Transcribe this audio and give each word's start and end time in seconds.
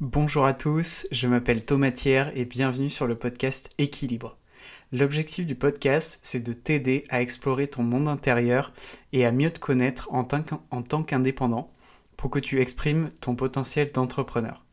Bonjour 0.00 0.44
à 0.44 0.54
tous, 0.54 1.06
je 1.12 1.28
m'appelle 1.28 1.64
Thomas 1.64 1.92
Thiers 1.92 2.24
et 2.34 2.44
bienvenue 2.44 2.90
sur 2.90 3.06
le 3.06 3.14
podcast 3.14 3.70
Équilibre. 3.78 4.36
L'objectif 4.90 5.46
du 5.46 5.54
podcast, 5.54 6.18
c'est 6.24 6.40
de 6.40 6.52
t'aider 6.52 7.04
à 7.10 7.22
explorer 7.22 7.68
ton 7.68 7.84
monde 7.84 8.08
intérieur 8.08 8.72
et 9.12 9.24
à 9.24 9.30
mieux 9.30 9.50
te 9.50 9.60
connaître 9.60 10.08
en 10.12 10.24
tant 10.24 11.02
qu'indépendant 11.04 11.70
pour 12.16 12.32
que 12.32 12.40
tu 12.40 12.60
exprimes 12.60 13.12
ton 13.20 13.36
potentiel 13.36 13.92
d'entrepreneur. 13.92 14.64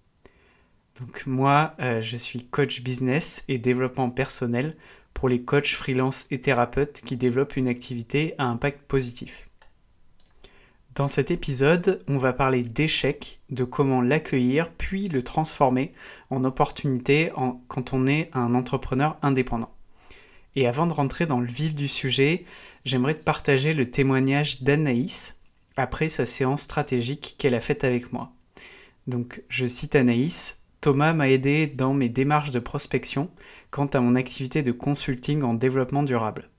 Donc 1.00 1.28
moi, 1.28 1.76
euh, 1.80 2.02
je 2.02 2.18
suis 2.18 2.48
coach 2.48 2.82
business 2.82 3.44
et 3.48 3.60
développement 3.60 4.10
personnel 4.10 4.76
pour 5.14 5.30
les 5.30 5.44
coachs 5.44 5.76
freelance 5.76 6.26
et 6.32 6.42
thérapeutes 6.42 7.02
qui 7.06 7.16
développent 7.16 7.58
une 7.58 7.68
activité 7.68 8.34
à 8.40 8.46
impact 8.46 8.82
positif. 8.88 9.51
Dans 10.96 11.08
cet 11.08 11.32
épisode, 11.32 12.04
on 12.10 12.18
va 12.18 12.34
parler 12.34 12.64
d'échec, 12.64 13.40
de 13.50 13.64
comment 13.64 14.02
l'accueillir, 14.02 14.70
puis 14.78 15.08
le 15.08 15.24
transformer 15.24 15.94
en 16.30 16.44
opportunité 16.44 17.32
quand 17.70 17.94
on 17.94 18.08
est 18.08 18.30
un 18.34 18.54
entrepreneur 18.56 19.18
indépendant. 19.22 19.74
Et 20.58 20.68
avant 20.68 20.88
de 20.88 20.92
rentrer 20.92 21.26
dans 21.26 21.40
le 21.40 21.48
vif 21.48 21.74
du 21.74 21.88
sujet, 21.88 22.44
j'aimerais 22.84 23.18
te 23.18 23.24
partager 23.24 23.74
le 23.74 23.90
témoignage 23.90 24.64
d'Anaïs 24.64 25.38
après 25.78 26.10
sa 26.10 26.26
séance 26.26 26.64
stratégique 26.64 27.36
qu'elle 27.38 27.56
a 27.56 27.62
faite 27.62 27.86
avec 27.86 28.12
moi. 28.12 28.34
Donc 29.08 29.44
je 29.48 29.68
cite 29.68 29.96
Anaïs, 29.96 30.60
Thomas 30.82 31.14
m'a 31.14 31.30
aidé 31.30 31.68
dans 31.68 31.94
mes 31.94 32.10
démarches 32.10 32.52
de 32.52 32.60
prospection 32.60 33.32
quant 33.70 33.86
à 33.86 34.02
mon 34.02 34.16
activité 34.16 34.62
de 34.62 34.74
consulting 34.74 35.44
en 35.44 35.54
développement 35.54 36.04
durable. 36.04 36.50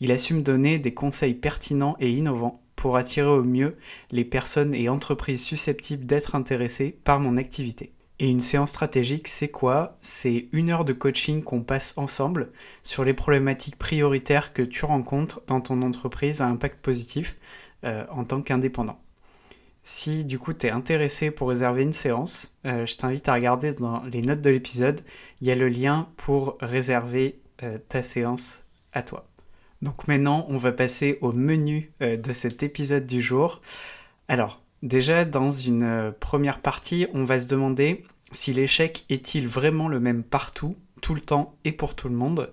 Il 0.00 0.12
a 0.12 0.18
su 0.18 0.32
me 0.32 0.42
donner 0.42 0.78
des 0.78 0.94
conseils 0.94 1.34
pertinents 1.34 1.96
et 2.00 2.10
innovants 2.10 2.62
pour 2.76 2.96
attirer 2.96 3.28
au 3.28 3.42
mieux 3.42 3.76
les 4.10 4.24
personnes 4.24 4.74
et 4.74 4.88
entreprises 4.88 5.42
susceptibles 5.42 6.06
d'être 6.06 6.34
intéressées 6.34 6.96
par 7.04 7.18
mon 7.18 7.36
activité. 7.36 7.92
Et 8.18 8.30
une 8.30 8.40
séance 8.40 8.70
stratégique, 8.70 9.28
c'est 9.28 9.48
quoi? 9.48 9.98
C'est 10.00 10.48
une 10.52 10.70
heure 10.70 10.86
de 10.86 10.94
coaching 10.94 11.42
qu'on 11.42 11.62
passe 11.62 11.92
ensemble 11.96 12.50
sur 12.82 13.04
les 13.04 13.12
problématiques 13.12 13.76
prioritaires 13.76 14.54
que 14.54 14.62
tu 14.62 14.86
rencontres 14.86 15.42
dans 15.48 15.60
ton 15.60 15.82
entreprise 15.82 16.40
à 16.40 16.46
impact 16.46 16.80
positif 16.80 17.36
euh, 17.84 18.06
en 18.10 18.24
tant 18.24 18.40
qu'indépendant. 18.40 18.98
Si 19.82 20.24
du 20.24 20.38
coup 20.38 20.54
tu 20.54 20.66
es 20.66 20.70
intéressé 20.70 21.30
pour 21.30 21.50
réserver 21.50 21.82
une 21.82 21.92
séance, 21.92 22.58
euh, 22.64 22.86
je 22.86 22.96
t'invite 22.96 23.28
à 23.28 23.34
regarder 23.34 23.74
dans 23.74 24.02
les 24.04 24.22
notes 24.22 24.40
de 24.40 24.50
l'épisode, 24.50 25.02
il 25.40 25.46
y 25.46 25.50
a 25.50 25.54
le 25.54 25.68
lien 25.68 26.08
pour 26.16 26.56
réserver 26.60 27.38
euh, 27.62 27.78
ta 27.88 28.02
séance 28.02 28.62
à 28.94 29.02
toi. 29.02 29.28
Donc 29.82 30.08
maintenant, 30.08 30.46
on 30.48 30.58
va 30.58 30.72
passer 30.72 31.18
au 31.20 31.32
menu 31.32 31.92
euh, 32.02 32.16
de 32.16 32.32
cet 32.32 32.62
épisode 32.62 33.06
du 33.06 33.20
jour. 33.20 33.60
Alors, 34.28 34.62
déjà, 34.82 35.24
dans 35.24 35.50
une 35.50 35.82
euh, 35.82 36.10
première 36.12 36.60
partie, 36.60 37.06
on 37.12 37.24
va 37.24 37.40
se 37.40 37.46
demander 37.46 38.04
si 38.32 38.52
l'échec 38.52 39.04
est-il 39.08 39.46
vraiment 39.46 39.88
le 39.88 40.00
même 40.00 40.22
partout, 40.22 40.76
tout 41.02 41.14
le 41.14 41.20
temps 41.20 41.56
et 41.64 41.72
pour 41.72 41.94
tout 41.94 42.08
le 42.08 42.14
monde. 42.14 42.52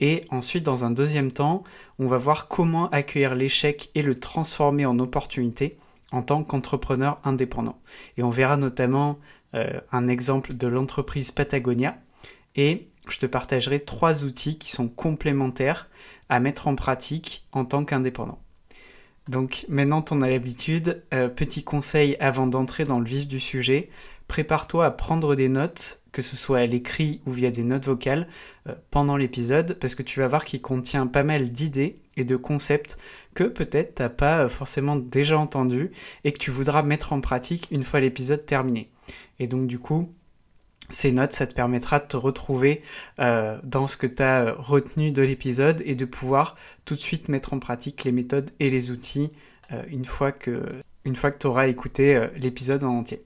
Et 0.00 0.24
ensuite, 0.30 0.64
dans 0.64 0.84
un 0.84 0.90
deuxième 0.90 1.30
temps, 1.30 1.62
on 1.98 2.08
va 2.08 2.18
voir 2.18 2.48
comment 2.48 2.88
accueillir 2.90 3.34
l'échec 3.34 3.90
et 3.94 4.02
le 4.02 4.18
transformer 4.18 4.86
en 4.86 4.98
opportunité 4.98 5.78
en 6.10 6.22
tant 6.22 6.42
qu'entrepreneur 6.42 7.20
indépendant. 7.22 7.78
Et 8.16 8.22
on 8.22 8.30
verra 8.30 8.56
notamment 8.56 9.18
euh, 9.54 9.80
un 9.92 10.08
exemple 10.08 10.54
de 10.54 10.66
l'entreprise 10.66 11.30
Patagonia. 11.30 11.98
Et 12.56 12.88
je 13.08 13.18
te 13.18 13.26
partagerai 13.26 13.80
trois 13.80 14.24
outils 14.24 14.58
qui 14.58 14.70
sont 14.70 14.88
complémentaires 14.88 15.89
à 16.30 16.40
mettre 16.40 16.68
en 16.68 16.76
pratique 16.76 17.44
en 17.52 17.66
tant 17.66 17.84
qu'indépendant. 17.84 18.38
Donc 19.28 19.66
maintenant 19.68 20.00
t'en 20.00 20.22
as 20.22 20.30
l'habitude, 20.30 21.02
euh, 21.12 21.28
petit 21.28 21.62
conseil 21.62 22.16
avant 22.20 22.46
d'entrer 22.46 22.84
dans 22.84 22.98
le 22.98 23.04
vif 23.04 23.28
du 23.28 23.38
sujet, 23.38 23.90
prépare-toi 24.28 24.86
à 24.86 24.90
prendre 24.90 25.34
des 25.34 25.48
notes, 25.48 26.00
que 26.12 26.22
ce 26.22 26.36
soit 26.36 26.60
à 26.60 26.66
l'écrit 26.66 27.20
ou 27.26 27.32
via 27.32 27.50
des 27.50 27.62
notes 27.62 27.86
vocales, 27.86 28.28
euh, 28.68 28.74
pendant 28.90 29.16
l'épisode, 29.16 29.76
parce 29.78 29.94
que 29.94 30.02
tu 30.02 30.20
vas 30.20 30.28
voir 30.28 30.44
qu'il 30.44 30.62
contient 30.62 31.06
pas 31.06 31.22
mal 31.22 31.48
d'idées 31.48 32.00
et 32.16 32.24
de 32.24 32.36
concepts 32.36 32.96
que 33.34 33.44
peut-être 33.44 33.96
t'as 33.96 34.08
pas 34.08 34.44
euh, 34.44 34.48
forcément 34.48 34.96
déjà 34.96 35.38
entendu 35.38 35.90
et 36.24 36.32
que 36.32 36.38
tu 36.38 36.50
voudras 36.50 36.82
mettre 36.82 37.12
en 37.12 37.20
pratique 37.20 37.68
une 37.70 37.82
fois 37.82 38.00
l'épisode 38.00 38.46
terminé. 38.46 38.90
Et 39.38 39.46
donc 39.46 39.66
du 39.66 39.78
coup, 39.78 40.12
ces 40.90 41.12
notes, 41.12 41.32
ça 41.32 41.46
te 41.46 41.54
permettra 41.54 42.00
de 42.00 42.06
te 42.06 42.16
retrouver 42.16 42.82
euh, 43.18 43.58
dans 43.62 43.86
ce 43.86 43.96
que 43.96 44.06
tu 44.06 44.22
as 44.22 44.46
euh, 44.46 44.54
retenu 44.58 45.12
de 45.12 45.22
l'épisode 45.22 45.82
et 45.84 45.94
de 45.94 46.04
pouvoir 46.04 46.56
tout 46.84 46.94
de 46.94 47.00
suite 47.00 47.28
mettre 47.28 47.52
en 47.52 47.58
pratique 47.58 48.04
les 48.04 48.12
méthodes 48.12 48.50
et 48.60 48.70
les 48.70 48.90
outils 48.90 49.30
euh, 49.72 49.82
une 49.88 50.04
fois 50.04 50.32
que, 50.32 50.64
que 51.04 51.38
tu 51.38 51.46
auras 51.46 51.68
écouté 51.68 52.28
l'épisode 52.36 52.84
en 52.84 52.98
entier. 52.98 53.22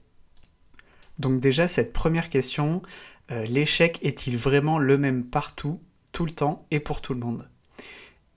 Donc 1.19 1.39
déjà, 1.39 1.67
cette 1.67 1.93
première 1.93 2.29
question, 2.29 2.81
l'échec 3.29 3.99
est-il 4.01 4.37
vraiment 4.37 4.79
le 4.79 4.97
même 4.97 5.25
partout, 5.25 5.79
tout 6.11 6.25
le 6.25 6.31
temps 6.31 6.67
et 6.71 6.79
pour 6.79 7.01
tout 7.01 7.13
le 7.13 7.19
monde? 7.19 7.47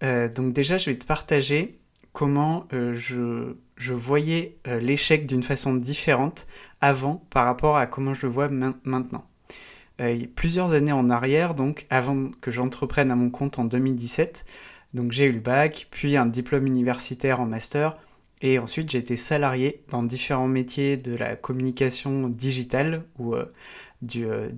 Donc 0.01 0.53
déjà, 0.53 0.79
je 0.79 0.91
vais 0.91 0.99
te 0.99 1.07
partager 1.07 1.79
comment 2.13 2.69
je, 2.71 3.57
je, 3.77 3.93
voyais 3.95 4.59
l'échec 4.65 5.27
d'une 5.27 5.43
façon 5.43 5.75
différente 5.75 6.47
avant 6.81 7.25
par 7.31 7.45
rapport 7.45 7.77
à 7.77 7.87
comment 7.87 8.15
je 8.15 8.27
le 8.27 8.33
vois 8.33 8.49
maintenant. 8.49 9.25
Euh, 10.01 10.27
plusieurs 10.35 10.73
années 10.73 10.93
en 10.93 11.11
arrière, 11.11 11.55
donc 11.55 11.87
avant 11.91 12.31
que 12.41 12.51
j'entreprenne 12.51 13.11
à 13.11 13.17
mon 13.17 13.31
compte 13.31 13.59
en 13.59 13.65
2017, 13.65 14.45
donc 14.95 15.13
j'ai 15.13 15.27
eu 15.27 15.33
le 15.33 15.41
bac, 15.41 15.89
puis 15.91 16.17
un 16.17 16.27
diplôme 16.27 16.67
universitaire 16.67 17.41
en 17.41 17.47
master, 17.47 17.97
et 18.41 18.61
ensuite 18.61 18.91
j'ai 18.91 18.99
été 18.99 19.17
salarié 19.17 19.83
dans 19.91 20.05
différents 20.05 20.47
métiers 20.47 20.97
de 20.97 21.17
la 21.17 21.35
communication 21.35 22.29
digitale 22.29 23.03
ou 23.19 23.35
euh, 23.35 23.47
du, 24.01 24.25
euh, 24.25 24.49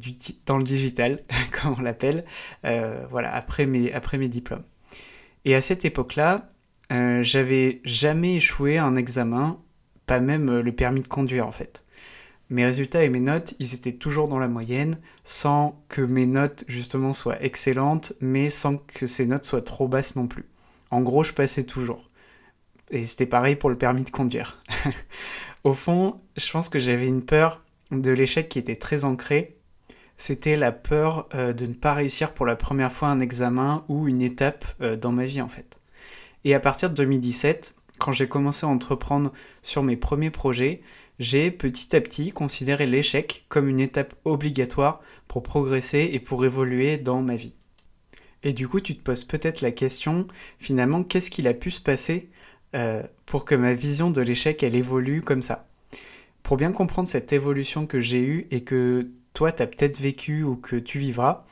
dans 0.45 0.59
le 0.59 0.63
digital, 0.63 1.23
comme 1.63 1.77
on 1.79 1.83
l'appelle, 1.83 2.25
voilà, 2.63 3.35
après 3.35 3.65
mes, 3.65 3.93
après 3.93 4.19
mes 4.19 4.29
diplômes. 4.29 4.65
Et 5.47 5.55
à 5.55 5.63
cette 5.63 5.87
époque-là, 5.87 6.51
j'avais 7.23 7.81
jamais 7.85 8.35
échoué 8.37 8.77
un 8.77 8.97
examen, 8.97 9.59
pas 10.05 10.21
même 10.21 10.61
le 10.61 10.73
permis 10.73 11.01
de 11.01 11.09
conduire 11.09 11.47
en 11.47 11.53
fait 11.53 11.83
mes 12.51 12.65
résultats 12.65 13.05
et 13.05 13.09
mes 13.09 13.21
notes, 13.21 13.55
ils 13.61 13.75
étaient 13.75 13.93
toujours 13.93 14.29
dans 14.29 14.41
la 14.41 14.49
moyenne, 14.49 14.99
sans 15.25 15.81
que 15.89 16.03
mes 16.03 16.27
notes 16.27 16.65
justement 16.67 17.15
soient 17.15 17.43
excellentes, 17.43 18.13
mais 18.21 18.51
sans 18.51 18.77
que 18.77 19.07
ces 19.07 19.25
notes 19.25 19.45
soient 19.45 19.63
trop 19.63 19.87
basses 19.87 20.17
non 20.17 20.27
plus. 20.27 20.45
En 20.91 21.01
gros, 21.01 21.23
je 21.23 21.33
passais 21.33 21.63
toujours. 21.63 22.11
Et 22.91 23.05
c'était 23.05 23.27
pareil 23.27 23.55
pour 23.55 23.71
le 23.71 23.77
permis 23.77 24.03
de 24.03 24.11
conduire. 24.11 24.61
Au 25.65 25.73
fond, 25.73 26.21
je 26.37 26.51
pense 26.51 26.69
que 26.69 26.81
j'avais 26.81 27.07
une 27.07 27.23
peur 27.23 27.63
de 27.93 28.11
l'échec 28.11 28.49
qui 28.49 28.59
était 28.59 28.77
très 28.77 29.05
ancrée. 29.05 29.57
C'était 30.17 30.57
la 30.57 30.73
peur 30.73 31.29
euh, 31.35 31.53
de 31.53 31.67
ne 31.67 31.75
pas 31.75 31.95
réussir 31.95 32.33
pour 32.35 32.47
la 32.47 32.57
première 32.57 32.93
fois 32.93 33.09
un 33.09 33.21
examen 33.21 33.85
ou 33.89 34.09
une 34.09 34.23
étape 34.23 34.65
euh, 34.81 34.97
dans 34.97 35.13
ma 35.13 35.25
vie 35.25 35.41
en 35.41 35.49
fait. 35.49 35.79
Et 36.45 36.55
à 36.55 36.61
partir 36.61 36.91
de 36.91 36.95
2017, 36.95 37.75
quand 37.99 38.13
j'ai 38.13 38.29
commencé 38.29 38.67
à 38.67 38.69
entreprendre 38.69 39.33
sur 39.63 39.83
mes 39.83 39.97
premiers 39.97 40.31
projets, 40.31 40.81
j'ai 41.21 41.51
petit 41.51 41.95
à 41.95 42.01
petit 42.01 42.33
considéré 42.33 42.87
l'échec 42.87 43.45
comme 43.51 43.69
une 43.69 43.79
étape 43.79 44.15
obligatoire 44.25 45.01
pour 45.29 45.43
progresser 45.43 46.09
et 46.13 46.19
pour 46.19 46.45
évoluer 46.47 46.97
dans 46.97 47.21
ma 47.21 47.37
vie. 47.37 47.53
Et 48.43 48.55
du 48.55 48.67
coup, 48.67 48.81
tu 48.81 48.97
te 48.97 49.03
poses 49.03 49.25
peut-être 49.25 49.61
la 49.61 49.71
question, 49.71 50.27
finalement, 50.59 51.05
qu'est-ce 51.05 51.31
qu'il 51.31 51.47
a 51.47 51.53
pu 51.53 51.71
se 51.71 51.81
passer 51.81 52.31
euh, 52.75 53.03
pour 53.27 53.45
que 53.45 53.55
ma 53.55 53.75
vision 53.75 54.11
de 54.11 54.23
l'échec, 54.23 54.63
elle 54.63 54.75
évolue 54.75 55.21
comme 55.21 55.43
ça? 55.43 55.69
Pour 56.43 56.57
bien 56.57 56.73
comprendre 56.73 57.07
cette 57.07 57.35
évolution 57.35 57.87
que 57.87 58.01
j'ai 58.01 58.23
eue 58.23 58.47
et 58.51 58.65
que 58.65 59.11
toi, 59.35 59.53
tu 59.53 59.63
as 59.63 59.67
peut-être 59.67 60.01
vécu 60.01 60.43
ou 60.43 60.57
que 60.57 60.77
tu 60.77 60.99
vivras, 60.99 61.45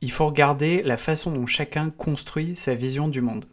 il 0.00 0.12
faut 0.12 0.26
regarder 0.26 0.84
la 0.84 0.96
façon 0.96 1.32
dont 1.32 1.46
chacun 1.46 1.90
construit 1.90 2.54
sa 2.54 2.76
vision 2.76 3.08
du 3.08 3.20
monde. 3.20 3.46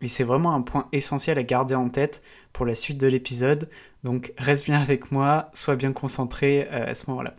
Et 0.00 0.08
c'est 0.08 0.24
vraiment 0.24 0.54
un 0.54 0.62
point 0.62 0.88
essentiel 0.92 1.38
à 1.38 1.42
garder 1.42 1.74
en 1.74 1.88
tête 1.88 2.22
pour 2.52 2.66
la 2.66 2.74
suite 2.74 2.98
de 2.98 3.06
l'épisode. 3.06 3.68
Donc 4.04 4.32
reste 4.38 4.64
bien 4.64 4.80
avec 4.80 5.10
moi, 5.10 5.50
sois 5.54 5.76
bien 5.76 5.92
concentré 5.92 6.68
euh, 6.70 6.90
à 6.90 6.94
ce 6.94 7.10
moment-là. 7.10 7.34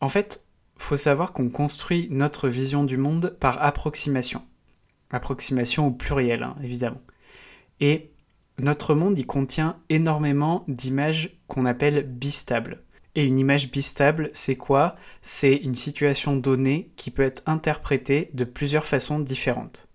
En 0.00 0.08
fait, 0.08 0.44
faut 0.78 0.96
savoir 0.96 1.32
qu'on 1.32 1.50
construit 1.50 2.08
notre 2.10 2.48
vision 2.48 2.84
du 2.84 2.96
monde 2.96 3.36
par 3.38 3.62
approximation. 3.62 4.42
Approximation 5.10 5.86
au 5.86 5.90
pluriel, 5.90 6.42
hein, 6.42 6.56
évidemment. 6.62 7.02
Et 7.80 8.10
notre 8.58 8.94
monde, 8.94 9.18
il 9.18 9.26
contient 9.26 9.78
énormément 9.88 10.64
d'images 10.68 11.38
qu'on 11.48 11.66
appelle 11.66 12.02
bistables. 12.06 12.82
Et 13.14 13.24
une 13.24 13.38
image 13.38 13.70
bistable, 13.70 14.30
c'est 14.32 14.56
quoi? 14.56 14.96
C'est 15.20 15.56
une 15.56 15.74
situation 15.74 16.36
donnée 16.36 16.92
qui 16.96 17.10
peut 17.10 17.24
être 17.24 17.42
interprétée 17.46 18.30
de 18.34 18.44
plusieurs 18.44 18.86
façons 18.86 19.18
différentes. 19.18 19.88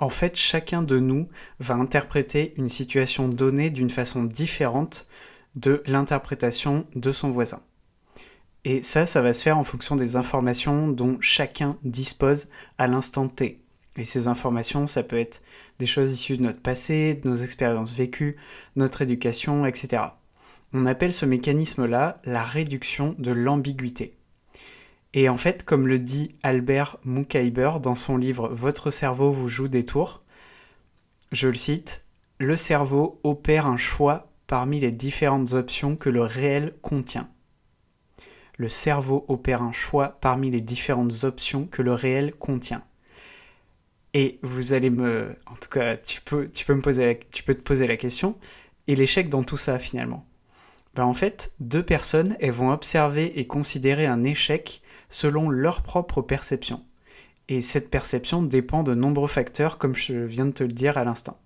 En 0.00 0.08
fait, 0.08 0.34
chacun 0.34 0.82
de 0.82 0.98
nous 0.98 1.28
va 1.60 1.74
interpréter 1.74 2.54
une 2.56 2.70
situation 2.70 3.28
donnée 3.28 3.68
d'une 3.68 3.90
façon 3.90 4.24
différente 4.24 5.06
de 5.56 5.82
l'interprétation 5.86 6.86
de 6.96 7.12
son 7.12 7.30
voisin. 7.30 7.60
Et 8.64 8.82
ça, 8.82 9.04
ça 9.04 9.20
va 9.20 9.34
se 9.34 9.42
faire 9.42 9.58
en 9.58 9.64
fonction 9.64 9.96
des 9.96 10.16
informations 10.16 10.88
dont 10.88 11.18
chacun 11.20 11.76
dispose 11.82 12.48
à 12.78 12.86
l'instant 12.86 13.28
T. 13.28 13.60
Et 13.96 14.04
ces 14.04 14.26
informations, 14.26 14.86
ça 14.86 15.02
peut 15.02 15.18
être 15.18 15.42
des 15.78 15.86
choses 15.86 16.12
issues 16.12 16.38
de 16.38 16.42
notre 16.42 16.60
passé, 16.60 17.20
de 17.22 17.28
nos 17.28 17.36
expériences 17.36 17.92
vécues, 17.92 18.36
notre 18.76 19.02
éducation, 19.02 19.66
etc. 19.66 20.02
On 20.72 20.86
appelle 20.86 21.12
ce 21.12 21.26
mécanisme-là 21.26 22.22
la 22.24 22.44
réduction 22.44 23.14
de 23.18 23.32
l'ambiguïté. 23.32 24.19
Et 25.12 25.28
en 25.28 25.36
fait, 25.36 25.64
comme 25.64 25.88
le 25.88 25.98
dit 25.98 26.36
Albert 26.42 26.98
Mukaiber 27.04 27.72
dans 27.82 27.96
son 27.96 28.16
livre 28.16 28.48
Votre 28.48 28.90
cerveau 28.90 29.32
vous 29.32 29.48
joue 29.48 29.68
des 29.68 29.84
tours, 29.84 30.22
je 31.32 31.48
le 31.48 31.56
cite, 31.56 32.04
Le 32.38 32.56
cerveau 32.56 33.20
opère 33.24 33.66
un 33.66 33.76
choix 33.76 34.30
parmi 34.46 34.80
les 34.80 34.92
différentes 34.92 35.52
options 35.52 35.96
que 35.96 36.10
le 36.10 36.22
réel 36.22 36.74
contient. 36.80 37.28
Le 38.56 38.68
cerveau 38.68 39.24
opère 39.28 39.62
un 39.62 39.72
choix 39.72 40.18
parmi 40.20 40.50
les 40.50 40.60
différentes 40.60 41.24
options 41.24 41.66
que 41.66 41.82
le 41.82 41.94
réel 41.94 42.34
contient. 42.34 42.84
Et 44.12 44.38
vous 44.42 44.72
allez 44.72 44.90
me, 44.90 45.36
en 45.46 45.54
tout 45.54 45.68
cas, 45.68 45.96
tu 45.96 46.20
peux, 46.20 46.48
tu 46.48 46.66
peux 46.66 46.74
me 46.74 46.82
poser, 46.82 47.20
tu 47.30 47.42
peux 47.42 47.54
te 47.54 47.62
poser 47.62 47.86
la 47.86 47.96
question. 47.96 48.36
Et 48.86 48.96
l'échec 48.96 49.28
dans 49.28 49.42
tout 49.42 49.56
ça 49.56 49.78
finalement? 49.78 50.26
Ben 50.94 51.04
en 51.04 51.14
fait, 51.14 51.52
deux 51.60 51.82
personnes, 51.82 52.36
elles 52.40 52.50
vont 52.50 52.72
observer 52.72 53.38
et 53.38 53.46
considérer 53.46 54.06
un 54.06 54.24
échec 54.24 54.82
selon 55.10 55.50
leur 55.50 55.82
propre 55.82 56.22
perception. 56.22 56.82
Et 57.48 57.60
cette 57.60 57.90
perception 57.90 58.42
dépend 58.42 58.82
de 58.82 58.94
nombreux 58.94 59.28
facteurs, 59.28 59.76
comme 59.76 59.94
je 59.94 60.14
viens 60.14 60.46
de 60.46 60.52
te 60.52 60.64
le 60.64 60.72
dire 60.72 60.96
à 60.96 61.04
l'instant. 61.04 61.38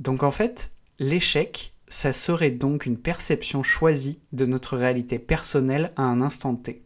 Donc 0.00 0.22
en 0.22 0.30
fait, 0.30 0.72
l'échec, 0.98 1.72
ça 1.88 2.12
serait 2.12 2.50
donc 2.50 2.86
une 2.86 2.98
perception 2.98 3.62
choisie 3.62 4.18
de 4.32 4.46
notre 4.46 4.76
réalité 4.76 5.18
personnelle 5.18 5.92
à 5.96 6.02
un 6.02 6.20
instant 6.20 6.54
T. 6.54 6.82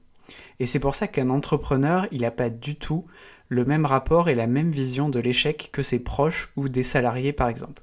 Et 0.59 0.67
c'est 0.67 0.81
pour 0.81 0.95
ça 0.95 1.09
qu'un 1.09 1.31
entrepreneur, 1.31 2.07
il 2.13 2.23
n'a 2.23 2.31
pas 2.31 2.51
du 2.51 2.77
tout 2.77 3.07
le 3.49 3.65
même 3.65 3.85
rapport 3.85 4.29
et 4.29 4.35
la 4.35 4.47
même 4.47 4.71
vision 4.71 5.11
de 5.11 5.21
l'échec 5.21 5.71
que 5.73 5.83
ses 5.83 6.03
proches 6.03 6.51
ou 6.57 6.69
des 6.69 6.85
salariés 6.85 7.33
par 7.33 7.49
exemple. 7.49 7.83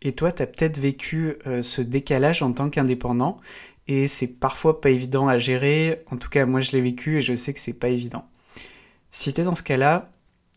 Et 0.00 0.12
toi, 0.12 0.32
tu 0.32 0.42
as 0.42 0.46
peut-être 0.46 0.78
vécu 0.78 1.36
euh, 1.46 1.62
ce 1.62 1.82
décalage 1.82 2.42
en 2.42 2.52
tant 2.52 2.70
qu'indépendant 2.70 3.38
et 3.88 4.06
c'est 4.06 4.38
parfois 4.38 4.80
pas 4.80 4.90
évident 4.90 5.28
à 5.28 5.38
gérer. 5.38 6.04
En 6.10 6.16
tout 6.16 6.28
cas, 6.28 6.46
moi 6.46 6.60
je 6.60 6.72
l'ai 6.72 6.80
vécu 6.80 7.18
et 7.18 7.22
je 7.22 7.34
sais 7.34 7.52
que 7.52 7.60
c'est 7.60 7.72
pas 7.72 7.88
évident. 7.88 8.28
Si 9.10 9.32
tu 9.32 9.40
es 9.40 9.44
dans 9.44 9.54
ce 9.54 9.62
cas-là, 9.62 10.10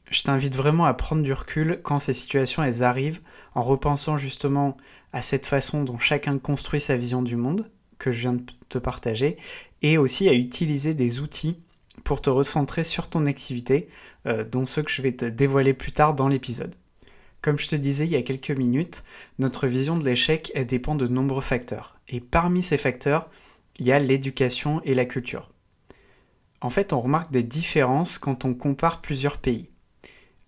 je 0.10 0.22
t'invite 0.24 0.56
vraiment 0.56 0.86
à 0.86 0.94
prendre 0.94 1.24
du 1.24 1.32
recul 1.32 1.80
quand 1.84 2.00
ces 2.00 2.14
situations 2.14 2.64
elles 2.64 2.84
arrivent 2.84 3.22
en 3.56 3.64
repensant 3.64 4.18
justement 4.18 4.76
à 5.14 5.22
cette 5.22 5.46
façon 5.46 5.84
dont 5.84 5.98
chacun 5.98 6.38
construit 6.38 6.82
sa 6.82 6.98
vision 6.98 7.22
du 7.22 7.38
monde 7.38 7.70
que 7.98 8.12
je 8.12 8.20
viens 8.20 8.34
de 8.34 8.44
te 8.68 8.78
partager 8.78 9.38
et 9.82 9.98
aussi 9.98 10.28
à 10.28 10.34
utiliser 10.34 10.94
des 10.94 11.20
outils 11.20 11.58
pour 12.04 12.22
te 12.22 12.30
recentrer 12.30 12.84
sur 12.84 13.10
ton 13.10 13.26
activité, 13.26 13.88
euh, 14.26 14.44
dont 14.44 14.66
ceux 14.66 14.84
que 14.84 14.92
je 14.92 15.02
vais 15.02 15.12
te 15.12 15.26
dévoiler 15.26 15.74
plus 15.74 15.92
tard 15.92 16.14
dans 16.14 16.28
l'épisode. 16.28 16.76
Comme 17.42 17.58
je 17.58 17.70
te 17.70 17.76
disais 17.76 18.06
il 18.06 18.12
y 18.12 18.16
a 18.16 18.22
quelques 18.22 18.52
minutes, 18.52 19.04
notre 19.40 19.68
vision 19.68 19.98
de 19.98 20.06
l'échec 20.06 20.52
dépend 20.68 20.96
de 20.96 21.08
nombreux 21.08 21.42
facteurs. 21.42 22.00
Et 22.08 22.20
parmi 22.20 22.62
ces 22.62 22.78
facteurs, 22.78 23.30
il 23.80 23.86
y 23.86 23.92
a 23.92 24.00
l'éducation 24.00 24.82
et 24.84 24.94
la 24.94 25.06
culture. 25.06 25.50
En 26.62 26.70
fait, 26.70 26.94
on 26.94 27.02
remarque 27.02 27.32
des 27.32 27.42
différences 27.42 28.20
quand 28.20 28.46
on 28.46 28.54
compare 28.54 29.02
plusieurs 29.02 29.40
pays. 29.40 29.70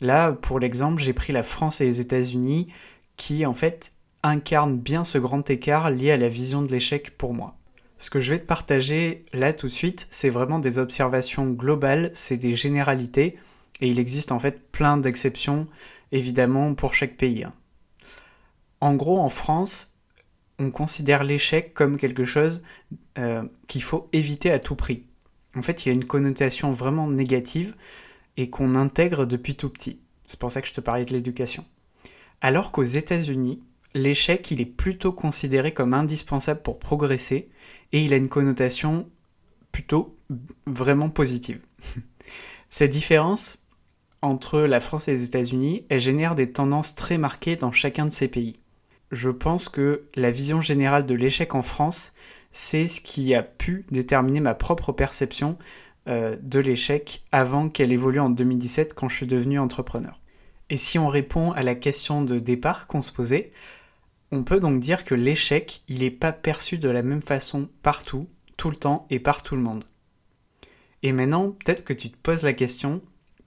Là, 0.01 0.33
pour 0.33 0.59
l'exemple, 0.59 1.01
j'ai 1.01 1.13
pris 1.13 1.33
la 1.33 1.41
France 1.41 1.81
et 1.81 1.85
les 1.85 1.99
États-Unis 1.99 2.71
qui, 3.17 3.45
en 3.45 3.55
fait, 3.55 3.91
incarnent 4.21 4.77
bien 4.77 5.03
ce 5.03 5.17
grand 5.17 5.49
écart 5.49 5.89
lié 5.89 6.11
à 6.11 6.17
la 6.17 6.29
vision 6.29 6.61
de 6.61 6.71
l'échec 6.71 7.17
pour 7.17 7.33
moi. 7.33 7.55
Ce 7.97 8.09
que 8.09 8.19
je 8.19 8.31
vais 8.31 8.39
te 8.39 8.45
partager 8.45 9.23
là 9.33 9.53
tout 9.53 9.67
de 9.67 9.71
suite, 9.71 10.07
c'est 10.09 10.29
vraiment 10.29 10.59
des 10.59 10.77
observations 10.77 11.49
globales, 11.49 12.11
c'est 12.13 12.37
des 12.37 12.55
généralités, 12.55 13.37
et 13.81 13.87
il 13.87 13.97
existe 13.97 14.31
en 14.31 14.39
fait 14.39 14.71
plein 14.71 14.97
d'exceptions, 14.97 15.67
évidemment, 16.13 16.75
pour 16.75 16.93
chaque 16.93 17.17
pays. 17.17 17.43
Hein. 17.43 17.53
En 18.79 18.95
gros, 18.95 19.19
en 19.19 19.29
France, 19.29 19.97
on 20.59 20.71
considère 20.71 21.23
l'échec 21.23 21.73
comme 21.73 21.97
quelque 21.97 22.23
chose 22.23 22.63
euh, 23.17 23.43
qu'il 23.67 23.83
faut 23.83 24.07
éviter 24.13 24.51
à 24.51 24.59
tout 24.59 24.75
prix. 24.75 25.03
En 25.55 25.61
fait, 25.61 25.85
il 25.85 25.89
y 25.89 25.91
a 25.91 25.95
une 25.95 26.05
connotation 26.05 26.71
vraiment 26.71 27.09
négative 27.09 27.75
et 28.37 28.49
qu'on 28.49 28.75
intègre 28.75 29.25
depuis 29.25 29.55
tout 29.55 29.69
petit. 29.69 29.99
C'est 30.27 30.39
pour 30.39 30.51
ça 30.51 30.61
que 30.61 30.67
je 30.67 30.73
te 30.73 30.81
parlais 30.81 31.05
de 31.05 31.13
l'éducation. 31.13 31.65
Alors 32.41 32.71
qu'aux 32.71 32.83
États-Unis, 32.83 33.61
l'échec, 33.93 34.49
il 34.51 34.61
est 34.61 34.65
plutôt 34.65 35.11
considéré 35.11 35.73
comme 35.73 35.93
indispensable 35.93 36.61
pour 36.61 36.79
progresser 36.79 37.49
et 37.91 38.03
il 38.03 38.13
a 38.13 38.17
une 38.17 38.29
connotation 38.29 39.09
plutôt 39.71 40.15
vraiment 40.67 41.09
positive. 41.09 41.61
Cette 42.69 42.91
différence 42.91 43.62
entre 44.23 44.61
la 44.61 44.79
France 44.79 45.09
et 45.09 45.11
les 45.11 45.25
États-Unis, 45.25 45.85
elle 45.89 45.99
génère 45.99 46.33
des 46.33 46.51
tendances 46.51 46.95
très 46.95 47.17
marquées 47.17 47.57
dans 47.57 47.73
chacun 47.73 48.05
de 48.05 48.11
ces 48.11 48.29
pays. 48.29 48.53
Je 49.11 49.29
pense 49.29 49.67
que 49.67 50.05
la 50.15 50.31
vision 50.31 50.61
générale 50.61 51.05
de 51.05 51.13
l'échec 51.13 51.53
en 51.53 51.61
France, 51.61 52.13
c'est 52.51 52.87
ce 52.87 53.01
qui 53.01 53.35
a 53.35 53.43
pu 53.43 53.85
déterminer 53.91 54.39
ma 54.39 54.53
propre 54.55 54.93
perception 54.93 55.57
euh, 56.07 56.37
de 56.41 56.59
l'échec 56.59 57.25
avant 57.33 57.67
qu'elle 57.67 57.91
évolue 57.91 58.21
en 58.21 58.29
2017 58.29 58.93
quand 58.93 59.09
je 59.09 59.17
suis 59.17 59.27
devenu 59.27 59.59
entrepreneur. 59.59 60.19
Et 60.69 60.77
si 60.77 60.97
on 60.97 61.09
répond 61.09 61.51
à 61.51 61.61
la 61.61 61.75
question 61.75 62.23
de 62.23 62.39
départ 62.39 62.87
qu'on 62.87 63.01
se 63.01 63.11
posait, 63.11 63.51
on 64.31 64.43
peut 64.43 64.61
donc 64.61 64.79
dire 64.79 65.03
que 65.03 65.15
l'échec, 65.15 65.83
il 65.89 65.99
n'est 65.99 66.09
pas 66.09 66.31
perçu 66.31 66.77
de 66.77 66.89
la 66.89 67.01
même 67.01 67.21
façon 67.21 67.69
partout, 67.81 68.29
tout 68.55 68.69
le 68.69 68.77
temps 68.77 69.05
et 69.09 69.19
par 69.19 69.43
tout 69.43 69.55
le 69.55 69.61
monde. 69.61 69.83
Et 71.03 71.11
maintenant, 71.11 71.51
peut-être 71.51 71.83
que 71.83 71.93
tu 71.93 72.09
te 72.09 72.17
poses 72.17 72.43
la 72.43 72.53
question, 72.53 73.01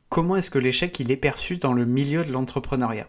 comment 0.09 0.37
est-ce 0.37 0.51
que 0.51 0.59
l'échec, 0.59 0.99
il 1.01 1.11
est 1.11 1.17
perçu 1.17 1.57
dans 1.57 1.73
le 1.73 1.85
milieu 1.85 2.25
de 2.25 2.33
l'entrepreneuriat? 2.33 3.09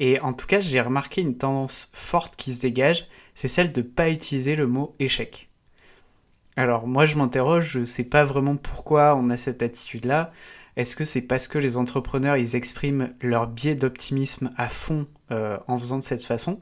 Et 0.00 0.20
en 0.20 0.32
tout 0.32 0.46
cas, 0.46 0.60
j'ai 0.60 0.80
remarqué 0.80 1.20
une 1.20 1.36
tendance 1.36 1.90
forte 1.92 2.36
qui 2.36 2.54
se 2.54 2.60
dégage, 2.60 3.08
c'est 3.34 3.48
celle 3.48 3.72
de 3.72 3.80
ne 3.80 3.86
pas 3.86 4.10
utiliser 4.10 4.56
le 4.56 4.66
mot 4.66 4.94
échec. 4.98 5.48
Alors 6.56 6.86
moi, 6.86 7.06
je 7.06 7.16
m'interroge, 7.16 7.70
je 7.72 7.78
ne 7.80 7.84
sais 7.84 8.04
pas 8.04 8.24
vraiment 8.24 8.56
pourquoi 8.56 9.14
on 9.16 9.30
a 9.30 9.36
cette 9.36 9.62
attitude-là. 9.62 10.32
Est-ce 10.76 10.94
que 10.94 11.04
c'est 11.04 11.22
parce 11.22 11.48
que 11.48 11.58
les 11.58 11.76
entrepreneurs, 11.76 12.36
ils 12.36 12.54
expriment 12.54 13.12
leur 13.20 13.48
biais 13.48 13.74
d'optimisme 13.74 14.50
à 14.56 14.68
fond 14.68 15.06
euh, 15.30 15.56
en 15.66 15.78
faisant 15.78 15.98
de 15.98 16.04
cette 16.04 16.24
façon? 16.24 16.60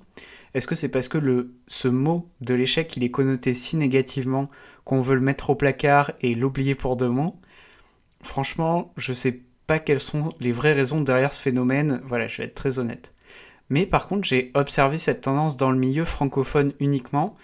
Est-ce 0.55 0.67
que 0.67 0.75
c'est 0.75 0.88
parce 0.88 1.08
que 1.08 1.50
ce 1.69 1.88
mot 1.88 2.31
de 2.40 2.55
l'échec, 2.55 2.96
il 2.96 3.05
est 3.05 3.11
connoté 3.11 3.52
si 3.52 3.76
négativement 3.76 4.49
qu'on 4.84 5.02
veut 5.02 5.14
le 5.14 5.20
mettre 5.20 5.50
au 5.50 5.55
placard 5.55 6.12
et 6.23 6.34
l'oublier 6.34 6.75
pour 6.75 6.96
demain 6.96 7.34
Franchement, 8.26 8.93
je 8.96 9.12
sais 9.12 9.40
pas 9.67 9.78
quelles 9.78 10.00
sont 10.00 10.31
les 10.40 10.52
vraies 10.52 10.73
raisons 10.73 11.00
derrière 11.00 11.32
ce 11.32 11.40
phénomène, 11.40 12.02
voilà, 12.05 12.28
je 12.28 12.38
vais 12.38 12.44
être 12.44 12.55
très 12.55 12.78
honnête. 12.78 13.14
Mais 13.70 13.87
par 13.87 14.08
contre, 14.08 14.26
j'ai 14.26 14.50
observé 14.55 14.99
cette 14.99 15.23
tendance 15.23 15.56
dans 15.56 15.70
le 15.70 15.78
milieu 15.78 16.05
francophone 16.05 16.73
uniquement, 16.81 17.37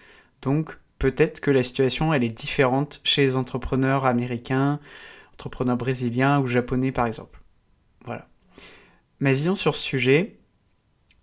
donc 0.42 0.78
peut-être 0.98 1.40
que 1.40 1.50
la 1.50 1.62
situation, 1.62 2.12
elle 2.12 2.24
est 2.24 2.36
différente 2.36 3.00
chez 3.04 3.22
les 3.22 3.36
entrepreneurs 3.36 4.04
américains, 4.04 4.80
entrepreneur 5.32 5.76
brésilien 5.76 6.40
ou 6.40 6.46
japonais 6.46 6.92
par 6.92 7.06
exemple. 7.06 7.40
Voilà. 8.04 8.28
Ma 9.20 9.32
vision 9.32 9.56
sur 9.56 9.76
ce 9.76 9.82
sujet, 9.82 10.40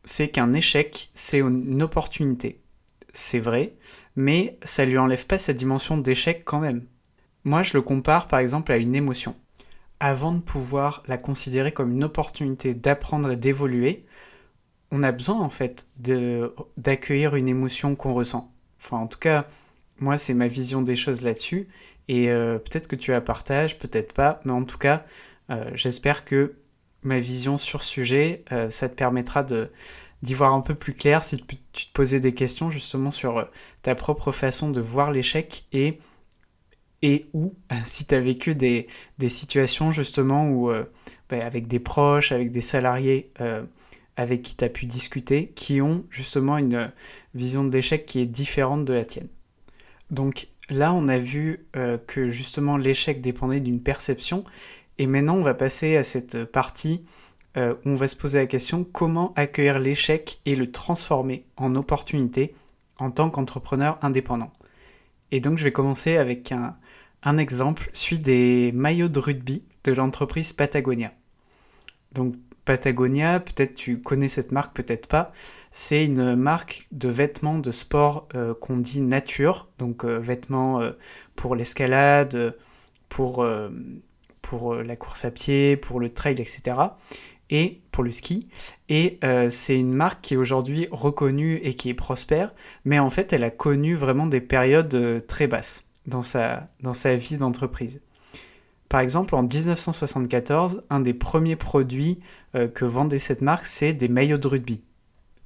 c'est 0.05 0.29
qu'un 0.29 0.53
échec, 0.53 1.11
c'est 1.13 1.39
une 1.39 1.83
opportunité. 1.83 2.61
C'est 3.13 3.39
vrai, 3.39 3.75
mais 4.15 4.57
ça 4.63 4.85
lui 4.85 4.97
enlève 4.97 5.25
pas 5.25 5.37
sa 5.37 5.53
dimension 5.53 5.97
d'échec 5.97 6.43
quand 6.45 6.59
même. 6.59 6.87
Moi, 7.43 7.63
je 7.63 7.73
le 7.73 7.81
compare 7.81 8.27
par 8.27 8.39
exemple 8.39 8.71
à 8.71 8.77
une 8.77 8.95
émotion. 8.95 9.35
Avant 9.99 10.33
de 10.33 10.39
pouvoir 10.39 11.03
la 11.07 11.17
considérer 11.17 11.71
comme 11.71 11.91
une 11.91 12.03
opportunité 12.03 12.73
d'apprendre 12.73 13.31
et 13.31 13.35
d'évoluer, 13.35 14.05
on 14.91 15.03
a 15.03 15.11
besoin 15.11 15.39
en 15.39 15.49
fait 15.49 15.87
d'accueillir 16.77 17.35
une 17.35 17.47
émotion 17.47 17.95
qu'on 17.95 18.13
ressent. 18.13 18.51
Enfin, 18.79 18.97
en 18.97 19.07
tout 19.07 19.19
cas, 19.19 19.47
moi, 19.99 20.17
c'est 20.17 20.33
ma 20.33 20.47
vision 20.47 20.81
des 20.81 20.95
choses 20.95 21.21
là-dessus. 21.21 21.67
Et 22.07 22.29
euh, 22.29 22.57
peut-être 22.57 22.87
que 22.87 22.95
tu 22.95 23.11
la 23.11 23.21
partages, 23.21 23.77
peut-être 23.77 24.13
pas, 24.13 24.39
mais 24.45 24.51
en 24.51 24.63
tout 24.63 24.77
cas, 24.77 25.05
euh, 25.51 25.69
j'espère 25.75 26.25
que 26.25 26.55
ma 27.03 27.19
vision 27.19 27.57
sur 27.57 27.83
sujet, 27.83 28.43
euh, 28.51 28.69
ça 28.69 28.89
te 28.89 28.95
permettra 28.95 29.43
d'y 29.43 30.33
voir 30.33 30.53
un 30.53 30.61
peu 30.61 30.75
plus 30.75 30.93
clair 30.93 31.23
si 31.23 31.37
tu 31.37 31.57
te 31.85 31.93
posais 31.93 32.19
des 32.19 32.33
questions 32.33 32.71
justement 32.71 33.11
sur 33.11 33.47
ta 33.83 33.95
propre 33.95 34.31
façon 34.31 34.71
de 34.71 34.81
voir 34.81 35.11
l'échec 35.11 35.65
et 35.71 35.99
et 37.01 37.27
ou 37.33 37.53
si 37.85 38.05
tu 38.05 38.15
as 38.15 38.21
vécu 38.21 38.55
des, 38.55 38.87
des, 39.17 39.29
situations 39.29 39.91
justement 39.91 40.49
où 40.49 40.69
bah, 41.29 41.37
avec 41.45 41.67
des 41.67 41.79
proches, 41.79 42.31
avec 42.31 42.51
des 42.51 42.61
salariés 42.61 43.31
avec 44.19 44.41
qui 44.41 44.55
tu 44.55 44.65
as 44.65 44.69
pu 44.69 44.85
discuter, 44.85 45.53
qui 45.55 45.81
ont 45.81 46.03
justement 46.09 46.57
une 46.57 46.91
vision 47.35 47.63
de 47.63 47.71
l'échec 47.71 48.05
qui 48.05 48.19
est 48.19 48.25
différente 48.25 48.83
de 48.83 48.91
la 48.91 49.05
tienne. 49.05 49.29
Donc 50.11 50.49
là, 50.69 50.93
on 50.93 51.07
a 51.07 51.17
vu 51.17 51.65
euh, 51.77 51.97
que 52.05 52.29
justement 52.29 52.75
l'échec 52.75 53.21
dépendait 53.21 53.61
d'une 53.61 53.81
perception. 53.81 54.43
Et 54.97 55.07
maintenant, 55.07 55.35
on 55.35 55.43
va 55.43 55.53
passer 55.53 55.95
à 55.95 56.03
cette 56.03 56.43
partie 56.43 57.05
euh, 57.55 57.75
où 57.85 57.91
on 57.91 57.95
va 57.95 58.09
se 58.09 58.17
poser 58.17 58.39
la 58.39 58.45
question 58.45 58.83
comment 58.83 59.33
accueillir 59.37 59.79
l'échec 59.79 60.41
et 60.45 60.57
le 60.57 60.69
transformer 60.69 61.45
en 61.55 61.73
opportunité 61.75 62.55
en 62.97 63.11
tant 63.11 63.29
qu'entrepreneur 63.29 63.97
indépendant? 64.01 64.51
Et 65.31 65.39
donc, 65.39 65.57
je 65.57 65.63
vais 65.63 65.71
commencer 65.71 66.17
avec 66.17 66.51
un, 66.51 66.75
un 67.23 67.37
exemple, 67.37 67.89
celui 67.93 68.19
des 68.19 68.71
maillots 68.73 69.09
de 69.09 69.19
rugby 69.19 69.63
de 69.83 69.93
l'entreprise 69.93 70.53
Patagonia. 70.53 71.11
Donc, 72.13 72.35
Patagonia, 72.65 73.39
peut-être 73.39 73.75
tu 73.75 73.99
connais 73.99 74.27
cette 74.27 74.51
marque, 74.51 74.75
peut-être 74.75 75.07
pas. 75.07 75.31
C'est 75.71 76.05
une 76.05 76.35
marque 76.35 76.87
de 76.91 77.09
vêtements 77.09 77.59
de 77.59 77.71
sport 77.71 78.27
euh, 78.35 78.53
qu'on 78.53 78.77
dit 78.77 79.01
nature, 79.01 79.67
donc 79.77 80.03
euh, 80.03 80.19
vêtements 80.19 80.79
euh, 80.81 80.91
pour 81.35 81.55
l'escalade, 81.55 82.55
pour, 83.07 83.43
pour 84.43 84.75
la 84.75 84.95
course 84.95 85.25
à 85.25 85.31
pied, 85.31 85.77
pour 85.77 85.99
le 85.99 86.13
trail, 86.13 86.33
etc. 86.33 86.61
Et 87.49 87.81
pour 87.91 88.03
le 88.03 88.11
ski. 88.11 88.49
Et 88.87 89.19
c'est 89.49 89.79
une 89.79 89.93
marque 89.93 90.21
qui 90.21 90.35
est 90.35 90.37
aujourd'hui 90.37 90.87
reconnue 90.91 91.55
et 91.63 91.73
qui 91.73 91.89
est 91.89 91.95
prospère, 91.95 92.53
mais 92.85 92.99
en 92.99 93.09
fait 93.09 93.33
elle 93.33 93.43
a 93.43 93.49
connu 93.49 93.95
vraiment 93.95 94.27
des 94.27 94.41
périodes 94.41 95.25
très 95.25 95.47
basses 95.47 95.88
dans 96.09 96.21
sa, 96.21 96.67
dans 96.81 96.93
sa 96.93 97.15
vie 97.15 97.37
d'entreprise. 97.37 98.01
Par 98.89 98.99
exemple, 99.01 99.35
en 99.35 99.43
1974, 99.43 100.83
un 100.89 100.99
des 100.99 101.13
premiers 101.13 101.55
produits 101.55 102.19
que 102.73 102.85
vendait 102.85 103.19
cette 103.19 103.41
marque, 103.41 103.67
c'est 103.67 103.93
des 103.93 104.07
maillots 104.07 104.39
de 104.39 104.47
rugby. 104.47 104.81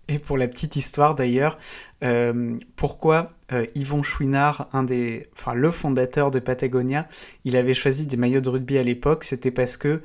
Et 0.10 0.20
pour 0.20 0.38
la 0.38 0.48
petite 0.48 0.76
histoire 0.76 1.16
d'ailleurs, 1.16 1.58
euh, 2.04 2.58
pourquoi 2.76 3.28
euh, 3.54 3.66
Yvon 3.74 4.04
Chouinard, 4.04 4.68
un 4.74 4.84
des, 4.84 5.28
enfin, 5.34 5.54
le 5.54 5.72
fondateur 5.72 6.30
de 6.30 6.40
Patagonia, 6.40 7.08
il 7.46 7.56
avait 7.56 7.74
choisi 7.74 8.06
des 8.06 8.18
maillots 8.18 8.42
de 8.42 8.50
rugby 8.50 8.78
à 8.78 8.84
l'époque, 8.84 9.24
c'était 9.24 9.52
parce 9.52 9.78
que 9.78 10.02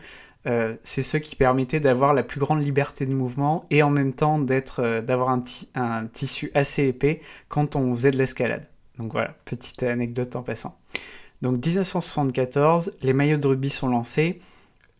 euh, 0.46 0.76
c'est 0.84 1.02
ceux 1.02 1.18
qui 1.18 1.34
permettaient 1.34 1.80
d'avoir 1.80 2.14
la 2.14 2.22
plus 2.22 2.38
grande 2.38 2.62
liberté 2.64 3.06
de 3.06 3.12
mouvement 3.12 3.66
et 3.70 3.82
en 3.82 3.90
même 3.90 4.12
temps 4.12 4.38
d'avoir 4.38 5.30
un, 5.30 5.42
un, 5.74 6.06
tissu 6.06 6.52
assez 6.54 6.84
épais 6.84 7.20
quand 7.48 7.74
on 7.74 7.92
faisait 7.96 8.12
de 8.12 8.18
l'escalade. 8.18 8.68
Donc 8.98 9.12
voilà, 9.12 9.34
petite 9.44 9.82
anecdote 9.82 10.36
en 10.36 10.42
passant. 10.42 10.76
Donc 11.42 11.64
1974, 11.64 12.96
les 13.02 13.12
maillots 13.12 13.38
de 13.38 13.46
rugby 13.46 13.70
sont 13.70 13.88
lancés. 13.88 14.40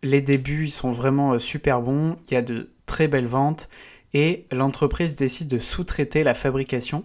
Les 0.03 0.21
débuts, 0.21 0.65
ils 0.65 0.71
sont 0.71 0.93
vraiment 0.93 1.37
super 1.39 1.81
bons. 1.81 2.17
Il 2.29 2.33
y 2.33 2.37
a 2.37 2.41
de 2.41 2.69
très 2.85 3.07
belles 3.07 3.27
ventes 3.27 3.69
et 4.13 4.45
l'entreprise 4.51 5.15
décide 5.15 5.47
de 5.47 5.59
sous-traiter 5.59 6.23
la 6.23 6.33
fabrication 6.33 7.03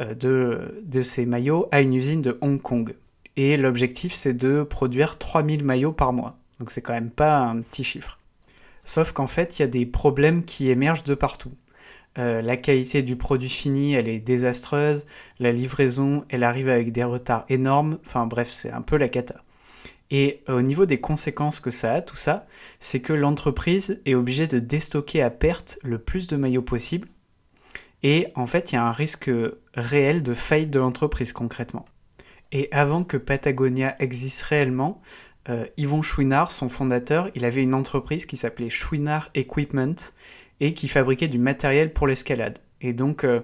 euh, 0.00 0.14
de, 0.14 1.02
ces 1.02 1.26
maillots 1.26 1.68
à 1.70 1.80
une 1.80 1.94
usine 1.94 2.22
de 2.22 2.38
Hong 2.40 2.60
Kong. 2.60 2.94
Et 3.36 3.56
l'objectif, 3.56 4.12
c'est 4.12 4.34
de 4.34 4.62
produire 4.62 5.18
3000 5.18 5.64
maillots 5.64 5.92
par 5.92 6.12
mois. 6.12 6.36
Donc 6.58 6.70
c'est 6.70 6.82
quand 6.82 6.92
même 6.92 7.10
pas 7.10 7.38
un 7.38 7.60
petit 7.60 7.84
chiffre. 7.84 8.18
Sauf 8.84 9.12
qu'en 9.12 9.26
fait, 9.26 9.58
il 9.58 9.62
y 9.62 9.64
a 9.64 9.68
des 9.68 9.86
problèmes 9.86 10.44
qui 10.44 10.70
émergent 10.70 11.04
de 11.04 11.14
partout. 11.14 11.52
Euh, 12.18 12.42
la 12.42 12.56
qualité 12.56 13.02
du 13.02 13.16
produit 13.16 13.48
fini, 13.48 13.94
elle 13.94 14.08
est 14.08 14.20
désastreuse. 14.20 15.06
La 15.38 15.52
livraison, 15.52 16.24
elle 16.28 16.44
arrive 16.44 16.68
avec 16.68 16.92
des 16.92 17.04
retards 17.04 17.44
énormes. 17.48 17.98
Enfin 18.04 18.26
bref, 18.26 18.50
c'est 18.50 18.70
un 18.70 18.82
peu 18.82 18.96
la 18.96 19.08
cata. 19.08 19.42
Et 20.10 20.42
euh, 20.48 20.58
au 20.58 20.62
niveau 20.62 20.84
des 20.84 21.00
conséquences 21.00 21.58
que 21.58 21.70
ça 21.70 21.94
a, 21.94 22.00
tout 22.02 22.16
ça, 22.16 22.46
c'est 22.80 23.00
que 23.00 23.14
l'entreprise 23.14 24.00
est 24.04 24.14
obligée 24.14 24.46
de 24.46 24.58
déstocker 24.58 25.22
à 25.22 25.30
perte 25.30 25.78
le 25.82 25.98
plus 25.98 26.26
de 26.26 26.36
maillots 26.36 26.62
possible. 26.62 27.08
Et 28.02 28.28
en 28.34 28.46
fait, 28.46 28.72
il 28.72 28.74
y 28.74 28.78
a 28.78 28.84
un 28.84 28.92
risque 28.92 29.30
réel 29.74 30.22
de 30.22 30.34
faillite 30.34 30.70
de 30.70 30.80
l'entreprise 30.80 31.32
concrètement. 31.32 31.86
Et 32.50 32.68
avant 32.72 33.04
que 33.04 33.16
Patagonia 33.16 33.94
existe 34.00 34.42
réellement, 34.42 35.00
euh, 35.48 35.66
Yvon 35.76 36.02
Chouinard, 36.02 36.52
son 36.52 36.68
fondateur, 36.68 37.30
il 37.34 37.44
avait 37.44 37.62
une 37.62 37.74
entreprise 37.74 38.26
qui 38.26 38.36
s'appelait 38.36 38.70
Chouinard 38.70 39.30
Equipment 39.34 39.96
et 40.62 40.72
qui 40.72 40.88
fabriquait 40.88 41.28
du 41.28 41.38
matériel 41.38 41.92
pour 41.92 42.06
l'escalade. 42.06 42.58
Et 42.80 42.94
donc, 42.94 43.24
euh, 43.24 43.40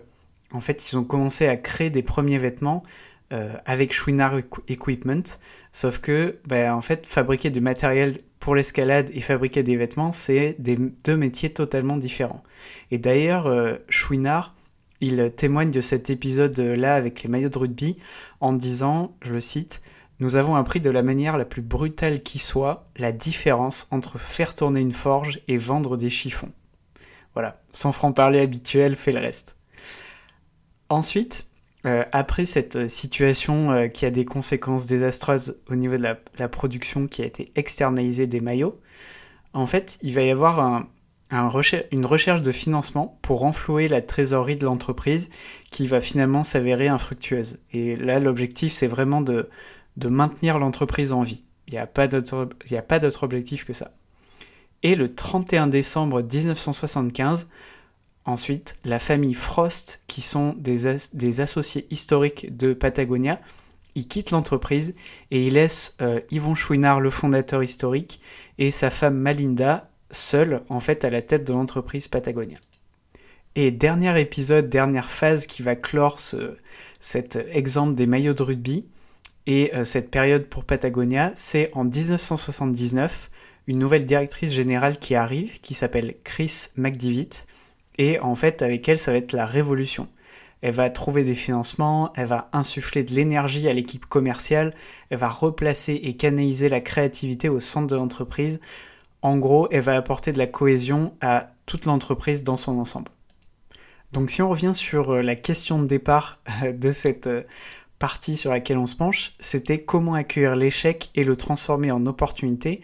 en 0.52 0.62
fait, 0.62 0.90
ils 0.90 0.96
ont 0.96 1.04
commencé 1.04 1.46
à 1.46 1.58
créer 1.58 1.90
des 1.90 2.02
premiers 2.02 2.38
vêtements 2.38 2.82
avec 3.66 3.92
Chouinard 3.92 4.38
Equipment 4.68 5.36
Sauf 5.72 5.98
que, 5.98 6.38
ben, 6.48 6.72
en 6.72 6.80
fait, 6.80 7.06
fabriquer 7.06 7.50
du 7.50 7.60
matériel 7.60 8.18
pour 8.40 8.54
l'escalade 8.54 9.10
et 9.12 9.20
fabriquer 9.20 9.62
des 9.62 9.76
vêtements, 9.76 10.12
c'est 10.12 10.56
deux 10.58 11.16
métiers 11.16 11.52
totalement 11.52 11.96
différents. 11.96 12.42
Et 12.90 12.98
d'ailleurs, 12.98 13.46
euh, 13.46 13.76
Chouinard, 13.88 14.54
il 15.00 15.32
témoigne 15.36 15.70
de 15.70 15.80
cet 15.80 16.10
épisode-là 16.10 16.94
avec 16.94 17.22
les 17.22 17.28
maillots 17.28 17.48
de 17.48 17.58
rugby 17.58 17.96
en 18.40 18.52
disant, 18.52 19.16
je 19.22 19.32
le 19.32 19.40
cite, 19.40 19.80
Nous 20.20 20.34
avons 20.34 20.56
appris 20.56 20.80
de 20.80 20.90
la 20.90 21.02
manière 21.02 21.38
la 21.38 21.44
plus 21.44 21.62
brutale 21.62 22.24
qui 22.24 22.40
soit 22.40 22.88
la 22.96 23.12
différence 23.12 23.86
entre 23.92 24.18
faire 24.18 24.56
tourner 24.56 24.80
une 24.80 24.92
forge 24.92 25.40
et 25.46 25.58
vendre 25.58 25.96
des 25.96 26.10
chiffons. 26.10 26.50
Voilà, 27.34 27.60
sans 27.72 27.92
franc-parler 27.92 28.40
habituel, 28.40 28.96
fait 28.96 29.12
le 29.12 29.20
reste. 29.20 29.56
Ensuite, 30.88 31.48
euh, 31.86 32.04
après 32.12 32.44
cette 32.44 32.76
euh, 32.76 32.88
situation 32.88 33.70
euh, 33.70 33.86
qui 33.88 34.04
a 34.04 34.10
des 34.10 34.24
conséquences 34.24 34.86
désastreuses 34.86 35.60
au 35.68 35.76
niveau 35.76 35.96
de 35.96 36.02
la, 36.02 36.48
production 36.48 37.06
qui 37.06 37.22
a 37.22 37.26
été 37.26 37.52
externalisée 37.54 38.26
des 38.26 38.40
maillots, 38.40 38.80
en 39.52 39.66
fait, 39.66 39.98
il 40.02 40.14
va 40.14 40.22
y 40.22 40.30
avoir 40.30 40.86
une 41.30 42.06
recherche 42.06 42.42
de 42.42 42.52
financement 42.52 43.18
pour 43.22 43.40
renflouer 43.40 43.88
la 43.88 44.02
trésorerie 44.02 44.56
de 44.56 44.66
l'entreprise 44.66 45.30
qui 45.70 45.86
va 45.86 46.00
finalement 46.00 46.44
s'avérer 46.44 46.88
infructueuse. 46.88 47.60
Et 47.72 47.96
là, 47.96 48.20
l'objectif, 48.20 48.72
c'est 48.72 48.86
vraiment 48.86 49.20
de, 49.20 49.48
de 49.96 50.08
maintenir 50.08 50.58
l'entreprise 50.58 51.12
en 51.12 51.22
vie. 51.22 51.44
Il 51.66 51.72
n'y 51.72 51.78
a 51.78 51.86
pas 51.86 52.08
d'autre 52.08 53.22
objectif 53.22 53.64
que 53.64 53.72
ça. 53.72 53.92
Et 54.82 54.94
le 54.94 55.14
31 55.14 55.66
décembre 55.66 56.22
1975, 56.22 57.48
Ensuite, 58.28 58.76
la 58.84 58.98
famille 58.98 59.32
Frost, 59.32 60.02
qui 60.06 60.20
sont 60.20 60.54
des, 60.58 61.40
associés 61.40 61.86
historiques 61.90 62.54
de 62.54 62.74
Patagonia, 62.74 63.40
ils 63.94 64.06
quittent 64.06 64.32
l'entreprise 64.32 64.94
et 65.30 65.46
ils 65.46 65.54
laissent 65.54 65.96
euh, 66.02 66.20
Yvon 66.30 66.54
Chouinard, 66.54 67.00
le 67.00 67.08
fondateur 67.08 67.62
historique, 67.62 68.20
et 68.58 68.70
sa 68.70 68.90
femme 68.90 69.16
Malinda, 69.16 69.88
seuls 70.10 70.60
en 70.68 70.80
fait 70.80 71.06
à 71.06 71.10
la 71.10 71.22
tête 71.22 71.46
de 71.46 71.54
l'entreprise 71.54 72.06
Patagonia. 72.08 72.58
Et 73.54 73.70
dernier 73.70 74.20
épisode, 74.20 74.68
dernière 74.68 75.10
phase 75.10 75.46
qui 75.46 75.62
va 75.62 75.74
clore 75.74 76.18
cet 77.00 77.38
exemple 77.50 77.94
des 77.94 78.06
maillots 78.06 78.34
de 78.34 78.42
rugby 78.42 78.84
et 79.46 79.74
euh, 79.74 79.84
cette 79.84 80.10
période 80.10 80.44
pour 80.48 80.64
Patagonia, 80.64 81.32
c'est 81.34 81.70
en 81.72 81.84
1979, 81.84 83.30
une 83.68 83.78
nouvelle 83.78 84.06
directrice 84.06 84.50
générale 84.50 84.98
qui 84.98 85.14
arrive, 85.14 85.60
qui 85.60 85.74
s'appelle 85.74 86.16
Chris 86.24 86.68
McDivitt, 86.76 87.46
et 87.98 88.18
en 88.18 88.34
fait, 88.34 88.62
avec 88.62 88.88
elle, 88.88 88.98
ça 88.98 89.12
va 89.12 89.18
être 89.18 89.32
la 89.32 89.44
révolution. 89.44 90.08
Elle 90.62 90.74
va 90.74 90.88
trouver 90.90 91.22
des 91.22 91.34
financements, 91.34 92.12
elle 92.16 92.26
va 92.26 92.48
insuffler 92.52 93.04
de 93.04 93.12
l'énergie 93.12 93.68
à 93.68 93.72
l'équipe 93.72 94.06
commerciale, 94.06 94.74
elle 95.10 95.18
va 95.18 95.28
replacer 95.28 95.94
et 95.94 96.16
canaliser 96.16 96.68
la 96.68 96.80
créativité 96.80 97.48
au 97.48 97.60
centre 97.60 97.86
de 97.86 97.94
l'entreprise. 97.94 98.58
En 99.22 99.36
gros, 99.36 99.68
elle 99.70 99.82
va 99.82 99.96
apporter 99.96 100.32
de 100.32 100.38
la 100.38 100.46
cohésion 100.46 101.14
à 101.20 101.50
toute 101.66 101.84
l'entreprise 101.84 102.42
dans 102.44 102.56
son 102.56 102.78
ensemble. 102.78 103.10
Donc 104.12 104.30
si 104.30 104.40
on 104.40 104.48
revient 104.48 104.74
sur 104.74 105.10
euh, 105.10 105.22
la 105.22 105.34
question 105.34 105.80
de 105.80 105.86
départ 105.86 106.40
euh, 106.64 106.72
de 106.72 106.90
cette 106.92 107.26
euh, 107.26 107.42
partie 107.98 108.38
sur 108.38 108.50
laquelle 108.50 108.78
on 108.78 108.86
se 108.86 108.96
penche, 108.96 109.34
c'était 109.38 109.82
comment 109.82 110.14
accueillir 110.14 110.56
l'échec 110.56 111.10
et 111.14 111.24
le 111.24 111.36
transformer 111.36 111.90
en 111.90 112.06
opportunité 112.06 112.80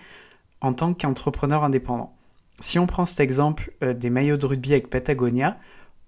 en 0.65 0.73
tant 0.73 0.95
qu'entrepreneur 0.95 1.65
indépendant 1.65 2.15
si 2.61 2.79
on 2.79 2.87
prend 2.87 3.07
cet 3.07 3.21
exemple 3.21 3.73
euh, 3.83 3.93
des 3.93 4.11
maillots 4.11 4.37
de 4.37 4.47
rugby 4.47 4.73
avec 4.73 4.89
Patagonia, 4.89 5.59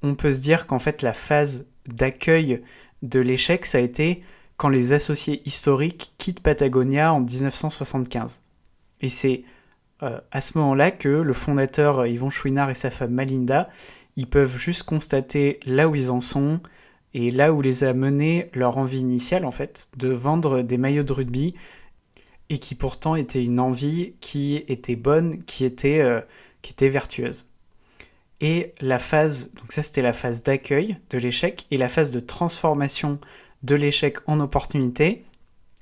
on 0.03 0.15
peut 0.15 0.33
se 0.33 0.41
dire 0.41 0.67
qu'en 0.67 0.79
fait 0.79 1.03
la 1.03 1.13
phase 1.13 1.67
d'accueil 1.87 2.63
de 3.03 3.21
l'échec, 3.21 3.67
ça 3.67 3.79
a 3.79 3.81
été 3.81 4.23
quand 4.57 4.69
les 4.69 4.93
associés 4.93 5.43
historiques 5.45 6.13
quittent 6.19 6.41
Patagonia 6.41 7.13
en 7.13 7.21
1975. 7.21 8.43
Et 9.01 9.09
c'est 9.09 9.45
euh, 10.03 10.19
à 10.31 10.41
ce 10.41 10.57
moment-là 10.59 10.91
que 10.91 11.09
le 11.09 11.33
fondateur 11.33 12.01
euh, 12.01 12.09
Yvon 12.09 12.31
Chouinard 12.31 12.71
et 12.71 12.75
sa 12.75 12.91
femme 12.91 13.13
Malinda, 13.13 13.69
ils 14.17 14.29
peuvent 14.29 14.57
juste 14.57 14.85
constater 14.85 15.61
là 15.67 15.89
où 15.89 15.95
ils 15.95 16.11
en 16.11 16.21
sont 16.21 16.61
et 17.13 17.31
là 17.31 17.53
où 17.53 17.61
les 17.61 17.85
a 17.85 17.93
menés 17.93 18.51
leur 18.55 18.79
envie 18.79 18.99
initiale 18.99 19.45
en 19.45 19.53
fait, 19.53 19.89
de 19.97 20.09
vendre 20.09 20.63
des 20.63 20.79
maillots 20.79 21.03
de 21.03 21.13
rugby 21.13 21.55
et 22.51 22.59
qui 22.59 22.75
pourtant 22.75 23.17
était 23.17 23.43
une 23.45 23.61
envie 23.61 24.15
qui 24.21 24.57
était 24.69 24.97
bonne, 24.97 25.43
qui 25.45 25.65
était, 25.65 26.01
euh, 26.01 26.21
qui 26.63 26.73
était 26.73 26.89
vertueuse. 26.89 27.51
Et 28.41 28.75
la 28.81 28.99
phase, 28.99 29.51
donc 29.55 29.73
ça 29.73 29.83
c'était 29.83 30.03
la 30.03 30.13
phase 30.13 30.43
d'accueil 30.43 30.99
de 31.11 31.19
l'échec, 31.19 31.67
et 31.71 31.79
la 31.79 31.89
phase 31.89 32.11
de 32.11 32.21
transformation 32.21 33.19
de 33.63 33.75
l'échec 33.75 34.19
en 34.27 34.41
opportunité, 34.41 35.25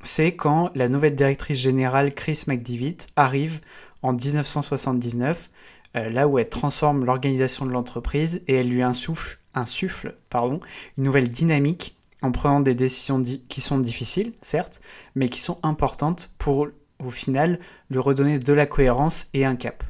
c'est 0.03 0.35
quand 0.35 0.71
la 0.75 0.89
nouvelle 0.89 1.17
directrice 1.17 1.59
générale 1.59 2.15
Chris 2.15 2.45
McDivitt 2.47 3.09
arrive 3.17 3.61
en 4.03 4.13
1979, 4.13 5.51
euh, 5.97 6.11
là 6.11 6.29
où 6.29 6.39
elle 6.39 6.49
transforme 6.49 7.05
l'organisation 7.05 7.67
de 7.67 7.71
l'entreprise 7.73 8.43
et 8.47 8.55
elle 8.55 8.69
lui 8.69 8.83
insuffle, 8.83 10.17
pardon, 10.31 10.61
une 10.99 11.05
nouvelle 11.05 11.31
dynamique 11.31 11.97
en 12.25 12.33
prenant 12.33 12.61
des 12.61 12.75
décisions 12.75 13.23
qui 13.51 13.61
sont 13.61 13.79
difficiles, 13.79 14.33
certes, 14.41 14.81
mais 15.15 15.29
qui 15.29 15.41
sont 15.41 15.59
importantes 15.63 16.33
pour, 16.39 16.69
au 16.99 17.11
final, 17.11 17.59
lui 17.91 17.99
redonner 17.99 18.39
de 18.39 18.53
la 18.55 18.65
cohérence 18.65 19.27
et 19.35 19.45
un 19.45 19.57
cap. 19.57 19.85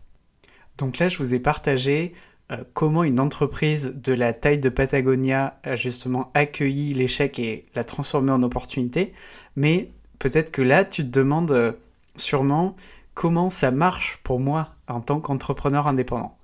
Donc 0.76 0.98
là, 0.98 1.08
je 1.08 1.18
vous 1.18 1.32
ai 1.34 1.38
partagé 1.38 2.12
euh, 2.50 2.56
comment 2.74 3.04
une 3.04 3.20
entreprise 3.20 3.94
de 3.94 4.12
la 4.12 4.32
taille 4.32 4.58
de 4.58 4.68
Patagonia 4.68 5.60
a 5.62 5.76
justement 5.76 6.32
accueilli 6.34 6.92
l'échec 6.92 7.38
et 7.38 7.66
l'a 7.76 7.84
transformé 7.84 8.32
en 8.32 8.42
opportunité, 8.42 9.12
mais 9.54 9.92
peut-être 10.18 10.50
que 10.50 10.62
là, 10.62 10.84
tu 10.84 11.04
te 11.04 11.10
demandes 11.10 11.52
euh, 11.52 11.70
sûrement 12.16 12.74
comment 13.14 13.48
ça 13.48 13.70
marche 13.70 14.18
pour 14.24 14.40
moi 14.40 14.70
en 14.88 15.00
tant 15.00 15.20
qu'entrepreneur 15.20 15.86
indépendant. 15.86 16.36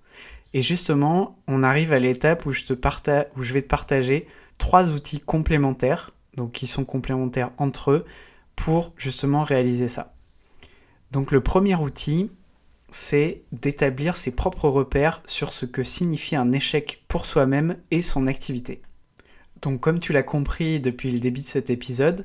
Et 0.55 0.63
justement, 0.63 1.37
on 1.49 1.65
arrive 1.65 1.93
à 1.93 1.99
l'étape 1.99 2.47
où, 2.47 2.51
où 2.51 2.53
je 2.53 3.53
vais 3.53 3.63
te 3.63 3.69
partager 3.69 4.29
trois 4.61 4.91
outils 4.91 5.19
complémentaires, 5.19 6.13
donc 6.37 6.53
qui 6.53 6.69
sont 6.69 6.85
complémentaires 6.85 7.51
entre 7.59 7.91
eux, 7.91 8.05
pour 8.55 8.93
justement 8.97 9.43
réaliser 9.43 9.89
ça. 9.89 10.15
Donc 11.11 11.33
le 11.33 11.41
premier 11.41 11.75
outil, 11.75 12.31
c'est 12.91 13.43
d'établir 13.51 14.17
ses 14.17 14.31
propres 14.31 14.69
repères 14.69 15.23
sur 15.27 15.53
ce 15.53 15.67
que 15.67 15.83
signifie 15.83 16.37
un 16.37 16.53
échec 16.53 17.05
pour 17.09 17.27
soi-même 17.27 17.79
et 17.91 18.03
son 18.03 18.29
activité. 18.29 18.83
Donc 19.63 19.81
comme 19.81 19.99
tu 19.99 20.13
l'as 20.13 20.23
compris 20.23 20.79
depuis 20.79 21.11
le 21.11 21.19
début 21.19 21.41
de 21.41 21.47
cet 21.47 21.71
épisode, 21.71 22.25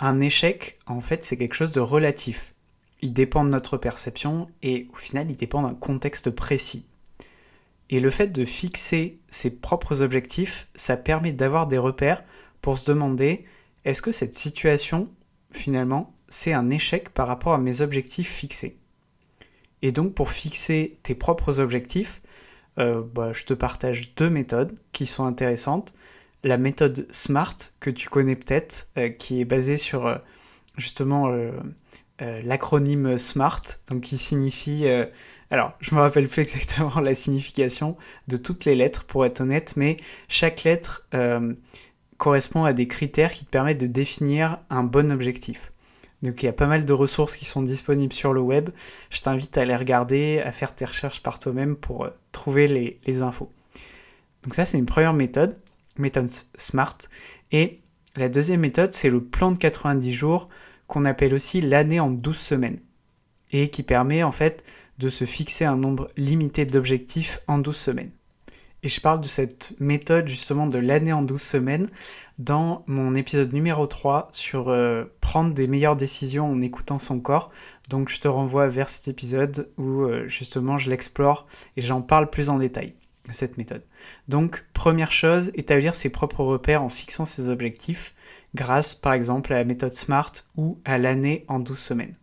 un 0.00 0.20
échec, 0.20 0.78
en 0.86 1.00
fait, 1.00 1.24
c'est 1.24 1.36
quelque 1.36 1.54
chose 1.54 1.72
de 1.72 1.80
relatif. 1.80 2.54
Il 3.02 3.12
dépend 3.12 3.44
de 3.44 3.50
notre 3.50 3.76
perception 3.76 4.48
et 4.62 4.88
au 4.92 4.96
final, 4.96 5.30
il 5.30 5.36
dépend 5.36 5.62
d'un 5.62 5.74
contexte 5.74 6.30
précis. 6.30 6.86
Et 7.90 8.00
le 8.00 8.10
fait 8.10 8.28
de 8.28 8.44
fixer 8.44 9.20
ses 9.30 9.50
propres 9.50 10.02
objectifs, 10.02 10.68
ça 10.74 10.96
permet 10.96 11.32
d'avoir 11.32 11.66
des 11.66 11.78
repères 11.78 12.22
pour 12.60 12.78
se 12.78 12.90
demander 12.90 13.44
est-ce 13.84 14.02
que 14.02 14.12
cette 14.12 14.36
situation, 14.36 15.08
finalement, 15.50 16.14
c'est 16.28 16.52
un 16.52 16.68
échec 16.68 17.08
par 17.10 17.26
rapport 17.26 17.54
à 17.54 17.58
mes 17.58 17.80
objectifs 17.80 18.30
fixés? 18.30 18.78
Et 19.80 19.92
donc 19.92 20.14
pour 20.14 20.30
fixer 20.30 20.98
tes 21.02 21.14
propres 21.14 21.60
objectifs, 21.60 22.20
euh, 22.78 23.02
bah, 23.02 23.32
je 23.32 23.44
te 23.44 23.54
partage 23.54 24.14
deux 24.14 24.30
méthodes 24.30 24.78
qui 24.92 25.06
sont 25.06 25.24
intéressantes. 25.24 25.94
La 26.44 26.58
méthode 26.58 27.06
SMART, 27.10 27.56
que 27.80 27.90
tu 27.90 28.08
connais 28.08 28.36
peut-être, 28.36 28.88
euh, 28.96 29.08
qui 29.08 29.40
est 29.40 29.44
basée 29.44 29.76
sur 29.76 30.06
euh, 30.06 30.18
justement 30.76 31.28
l'acronyme 32.20 33.18
SMART, 33.18 33.62
donc 33.88 34.02
qui 34.02 34.18
signifie 34.18 34.86
alors, 35.50 35.72
je 35.80 35.94
me 35.94 36.00
rappelle 36.00 36.28
plus 36.28 36.42
exactement 36.42 37.00
la 37.00 37.14
signification 37.14 37.96
de 38.28 38.36
toutes 38.36 38.64
les 38.64 38.74
lettres, 38.74 39.04
pour 39.04 39.24
être 39.24 39.40
honnête, 39.40 39.74
mais 39.76 39.96
chaque 40.28 40.64
lettre 40.64 41.06
euh, 41.14 41.54
correspond 42.18 42.64
à 42.64 42.72
des 42.72 42.88
critères 42.88 43.32
qui 43.32 43.44
te 43.44 43.50
permettent 43.50 43.80
de 43.80 43.86
définir 43.86 44.58
un 44.70 44.82
bon 44.82 45.10
objectif. 45.10 45.72
Donc 46.22 46.42
il 46.42 46.46
y 46.46 46.48
a 46.48 46.52
pas 46.52 46.66
mal 46.66 46.84
de 46.84 46.92
ressources 46.92 47.36
qui 47.36 47.44
sont 47.44 47.62
disponibles 47.62 48.12
sur 48.12 48.32
le 48.32 48.40
web. 48.40 48.70
Je 49.10 49.20
t'invite 49.20 49.56
à 49.56 49.64
les 49.64 49.76
regarder, 49.76 50.40
à 50.40 50.50
faire 50.50 50.74
tes 50.74 50.84
recherches 50.84 51.22
par 51.22 51.38
toi-même 51.38 51.76
pour 51.76 52.04
euh, 52.04 52.10
trouver 52.32 52.66
les, 52.66 52.98
les, 53.06 53.22
infos. 53.22 53.52
Donc 54.42 54.54
ça 54.54 54.64
c'est 54.64 54.78
une 54.78 54.86
première 54.86 55.12
méthode, 55.12 55.56
méthode 55.96 56.28
SMART. 56.56 56.98
Et 57.52 57.80
la 58.16 58.28
deuxième 58.28 58.60
méthode 58.60 58.92
c'est 58.92 59.10
le 59.10 59.22
plan 59.22 59.52
de 59.52 59.58
90 59.58 60.12
jours 60.12 60.48
qu'on 60.88 61.04
appelle 61.04 61.34
aussi 61.34 61.60
l'année 61.60 62.00
en 62.00 62.10
12 62.10 62.36
semaines. 62.36 62.80
Et 63.52 63.70
qui 63.70 63.84
permet 63.84 64.24
en 64.24 64.32
fait 64.32 64.64
de 64.98 65.08
se 65.08 65.24
fixer 65.24 65.64
un 65.64 65.76
nombre 65.76 66.08
limité 66.16 66.66
d'objectifs 66.66 67.40
en 67.46 67.58
12 67.58 67.76
semaines. 67.76 68.10
Et 68.82 68.88
je 68.88 69.00
parle 69.00 69.20
de 69.20 69.28
cette 69.28 69.74
méthode 69.80 70.28
justement 70.28 70.66
de 70.66 70.78
l'année 70.78 71.12
en 71.12 71.22
12 71.22 71.40
semaines 71.40 71.88
dans 72.38 72.84
mon 72.86 73.16
épisode 73.16 73.52
numéro 73.52 73.86
3 73.86 74.28
sur 74.30 74.68
euh, 74.68 75.04
prendre 75.20 75.52
des 75.52 75.66
meilleures 75.66 75.96
décisions 75.96 76.50
en 76.50 76.60
écoutant 76.60 77.00
son 77.00 77.18
corps. 77.18 77.50
Donc 77.88 78.08
je 78.08 78.20
te 78.20 78.28
renvoie 78.28 78.68
vers 78.68 78.88
cet 78.88 79.08
épisode 79.08 79.68
où 79.78 80.02
euh, 80.02 80.28
justement 80.28 80.78
je 80.78 80.90
l'explore 80.90 81.48
et 81.76 81.82
j'en 81.82 82.02
parle 82.02 82.30
plus 82.30 82.50
en 82.50 82.58
détail 82.58 82.94
de 83.26 83.32
cette 83.32 83.58
méthode. 83.58 83.82
Donc 84.28 84.64
première 84.74 85.10
chose, 85.10 85.50
établir 85.54 85.96
ses 85.96 86.08
propres 86.08 86.44
repères 86.44 86.82
en 86.82 86.88
fixant 86.88 87.24
ses 87.24 87.48
objectifs 87.48 88.14
grâce 88.54 88.94
par 88.94 89.12
exemple 89.12 89.52
à 89.52 89.58
la 89.58 89.64
méthode 89.64 89.92
SMART 89.92 90.32
ou 90.56 90.80
à 90.84 90.98
l'année 90.98 91.44
en 91.48 91.58
12 91.58 91.76
semaines. 91.76 92.14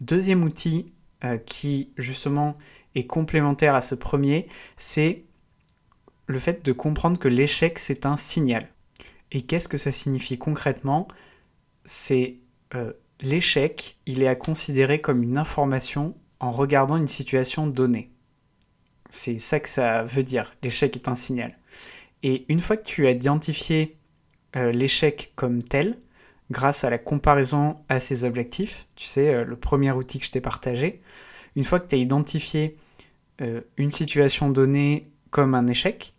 Deuxième 0.00 0.44
outil 0.44 0.92
euh, 1.24 1.38
qui 1.38 1.90
justement 1.96 2.56
est 2.94 3.06
complémentaire 3.06 3.74
à 3.74 3.82
ce 3.82 3.94
premier, 3.94 4.48
c'est 4.76 5.24
le 6.26 6.38
fait 6.38 6.64
de 6.64 6.72
comprendre 6.72 7.18
que 7.18 7.28
l'échec 7.28 7.78
c'est 7.78 8.06
un 8.06 8.16
signal. 8.16 8.68
Et 9.32 9.42
qu'est-ce 9.42 9.68
que 9.68 9.76
ça 9.76 9.92
signifie 9.92 10.38
concrètement? 10.38 11.08
C'est 11.84 12.38
euh, 12.74 12.92
l'échec, 13.20 13.98
il 14.06 14.22
est 14.22 14.28
à 14.28 14.34
considérer 14.34 15.00
comme 15.00 15.22
une 15.22 15.38
information 15.38 16.16
en 16.40 16.50
regardant 16.50 16.96
une 16.96 17.08
situation 17.08 17.66
donnée. 17.66 18.10
C'est 19.10 19.38
ça 19.38 19.60
que 19.60 19.68
ça 19.68 20.04
veut 20.04 20.22
dire, 20.22 20.54
l'échec 20.62 20.96
est 20.96 21.08
un 21.08 21.16
signal. 21.16 21.52
Et 22.22 22.44
une 22.48 22.60
fois 22.60 22.76
que 22.76 22.84
tu 22.84 23.06
as 23.06 23.10
identifié 23.10 23.96
euh, 24.56 24.72
l'échec 24.72 25.32
comme 25.36 25.62
tel, 25.62 25.98
grâce 26.50 26.84
à 26.84 26.90
la 26.90 26.98
comparaison 26.98 27.76
à 27.88 28.00
ses 28.00 28.24
objectifs, 28.24 28.86
tu 28.96 29.06
sais, 29.06 29.34
euh, 29.34 29.44
le 29.44 29.56
premier 29.56 29.92
outil 29.92 30.18
que 30.18 30.26
je 30.26 30.30
t'ai 30.30 30.40
partagé, 30.40 31.00
une 31.56 31.64
fois 31.64 31.80
que 31.80 31.88
tu 31.88 31.94
as 31.94 31.98
identifié 31.98 32.76
euh, 33.40 33.60
une 33.76 33.90
situation 33.90 34.50
donnée 34.50 35.10
comme 35.30 35.54
un 35.54 35.66
échec, 35.66 36.14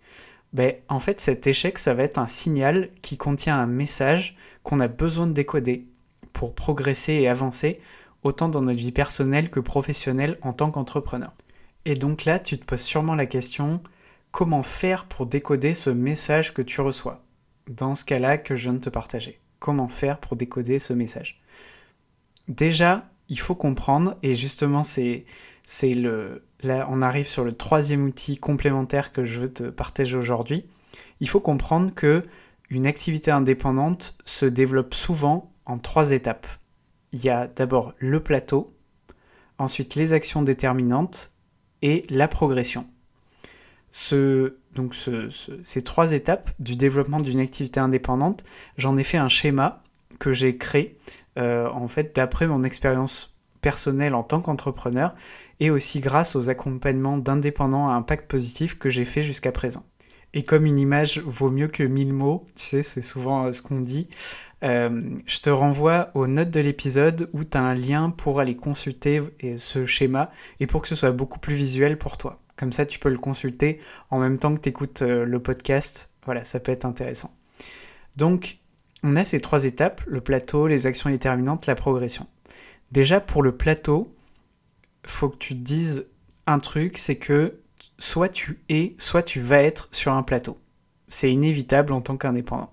ben, 0.53 0.73
en 0.89 0.99
fait 0.99 1.21
cet 1.21 1.47
échec, 1.47 1.77
ça 1.77 1.93
va 1.93 2.03
être 2.03 2.17
un 2.17 2.27
signal 2.27 2.89
qui 3.01 3.17
contient 3.17 3.57
un 3.57 3.67
message 3.67 4.35
qu'on 4.63 4.79
a 4.79 4.87
besoin 4.87 5.27
de 5.27 5.33
décoder 5.33 5.87
pour 6.33 6.55
progresser 6.55 7.13
et 7.13 7.27
avancer, 7.27 7.79
autant 8.23 8.49
dans 8.49 8.61
notre 8.61 8.79
vie 8.79 8.91
personnelle 8.91 9.49
que 9.49 9.59
professionnelle 9.59 10.37
en 10.41 10.53
tant 10.53 10.71
qu'entrepreneur. 10.71 11.33
Et 11.85 11.95
donc 11.95 12.25
là, 12.25 12.39
tu 12.39 12.57
te 12.57 12.65
poses 12.65 12.81
sûrement 12.81 13.15
la 13.15 13.25
question, 13.25 13.81
comment 14.31 14.63
faire 14.63 15.05
pour 15.05 15.25
décoder 15.25 15.73
ce 15.73 15.89
message 15.89 16.53
que 16.53 16.61
tu 16.61 16.81
reçois 16.81 17.23
Dans 17.67 17.95
ce 17.95 18.05
cas-là 18.05 18.37
que 18.37 18.55
je 18.55 18.63
viens 18.63 18.73
de 18.73 18.79
te 18.79 18.89
partager? 18.89 19.40
Comment 19.61 19.87
faire 19.87 20.17
pour 20.17 20.35
décoder 20.35 20.79
ce 20.79 20.91
message. 20.91 21.39
Déjà, 22.49 23.07
il 23.29 23.39
faut 23.39 23.55
comprendre, 23.55 24.17
et 24.23 24.35
justement, 24.35 24.83
c'est, 24.83 25.23
le, 25.83 26.43
là, 26.63 26.87
on 26.89 27.01
arrive 27.01 27.27
sur 27.27 27.45
le 27.45 27.53
troisième 27.53 28.03
outil 28.03 28.37
complémentaire 28.37 29.13
que 29.13 29.23
je 29.23 29.39
veux 29.39 29.53
te 29.53 29.63
partager 29.69 30.17
aujourd'hui. 30.17 30.65
Il 31.21 31.29
faut 31.29 31.39
comprendre 31.39 31.93
que 31.93 32.25
une 32.69 32.87
activité 32.87 33.29
indépendante 33.29 34.17
se 34.25 34.45
développe 34.45 34.95
souvent 34.95 35.53
en 35.65 35.77
trois 35.77 36.11
étapes. 36.11 36.47
Il 37.13 37.23
y 37.23 37.29
a 37.29 37.47
d'abord 37.47 37.93
le 37.99 38.19
plateau, 38.19 38.75
ensuite 39.59 39.93
les 39.95 40.11
actions 40.11 40.41
déterminantes 40.41 41.31
et 41.83 42.05
la 42.09 42.27
progression. 42.27 42.87
Ce, 43.91 44.55
donc 44.73 44.95
ces 45.63 45.81
trois 45.83 46.13
étapes 46.13 46.51
du 46.59 46.75
développement 46.75 47.19
d'une 47.19 47.39
activité 47.39 47.79
indépendante, 47.79 48.43
j'en 48.77 48.97
ai 48.97 49.03
fait 49.03 49.17
un 49.17 49.27
schéma 49.27 49.83
que 50.19 50.33
j'ai 50.33 50.57
créé 50.57 50.97
euh, 51.37 51.69
en 51.69 51.87
fait 51.87 52.15
d'après 52.15 52.47
mon 52.47 52.63
expérience 52.63 53.33
personnelle 53.61 54.15
en 54.15 54.23
tant 54.23 54.41
qu'entrepreneur 54.41 55.15
et 55.59 55.69
aussi 55.69 55.99
grâce 55.99 56.35
aux 56.35 56.49
accompagnements 56.49 57.17
d'indépendants 57.17 57.89
à 57.89 57.93
impact 57.93 58.29
positif 58.29 58.77
que 58.77 58.89
j'ai 58.89 59.05
fait 59.05 59.23
jusqu'à 59.23 59.51
présent. 59.51 59.83
Et 60.33 60.43
comme 60.43 60.65
une 60.65 60.79
image 60.79 61.19
vaut 61.19 61.49
mieux 61.49 61.67
que 61.67 61.83
mille 61.83 62.13
mots, 62.13 62.47
tu 62.55 62.63
sais, 62.63 62.83
c'est 62.83 63.01
souvent 63.01 63.45
euh, 63.45 63.51
ce 63.51 63.61
qu'on 63.61 63.81
dit, 63.81 64.07
euh, 64.63 65.01
je 65.25 65.39
te 65.39 65.49
renvoie 65.49 66.11
aux 66.13 66.27
notes 66.27 66.51
de 66.51 66.59
l'épisode 66.59 67.29
où 67.33 67.43
tu 67.43 67.57
as 67.57 67.61
un 67.61 67.75
lien 67.75 68.09
pour 68.11 68.39
aller 68.39 68.55
consulter 68.55 69.21
ce 69.57 69.85
schéma 69.85 70.31
et 70.59 70.67
pour 70.67 70.81
que 70.81 70.87
ce 70.87 70.95
soit 70.95 71.11
beaucoup 71.11 71.39
plus 71.39 71.55
visuel 71.55 71.97
pour 71.97 72.17
toi. 72.17 72.40
Comme 72.61 72.73
ça, 72.73 72.85
tu 72.85 72.99
peux 72.99 73.09
le 73.09 73.17
consulter 73.17 73.79
en 74.11 74.19
même 74.19 74.37
temps 74.37 74.53
que 74.53 74.61
tu 74.61 74.69
écoutes 74.69 75.01
euh, 75.01 75.25
le 75.25 75.41
podcast. 75.41 76.11
Voilà, 76.25 76.43
ça 76.43 76.59
peut 76.59 76.71
être 76.71 76.85
intéressant. 76.85 77.35
Donc, 78.17 78.59
on 79.01 79.15
a 79.15 79.23
ces 79.23 79.41
trois 79.41 79.65
étapes, 79.65 80.03
le 80.05 80.21
plateau, 80.21 80.67
les 80.67 80.85
actions 80.85 81.09
déterminantes, 81.09 81.65
la 81.65 81.73
progression. 81.73 82.27
Déjà, 82.91 83.19
pour 83.19 83.41
le 83.41 83.57
plateau, 83.57 84.15
faut 85.07 85.29
que 85.29 85.37
tu 85.37 85.55
te 85.55 85.59
dises 85.59 86.05
un 86.45 86.59
truc, 86.59 86.99
c'est 86.99 87.15
que 87.15 87.61
soit 87.97 88.29
tu 88.29 88.59
es, 88.69 88.93
soit 88.99 89.23
tu 89.23 89.39
vas 89.39 89.63
être 89.63 89.89
sur 89.91 90.13
un 90.13 90.21
plateau. 90.21 90.59
C'est 91.07 91.31
inévitable 91.31 91.93
en 91.93 92.01
tant 92.01 92.15
qu'indépendant. 92.15 92.71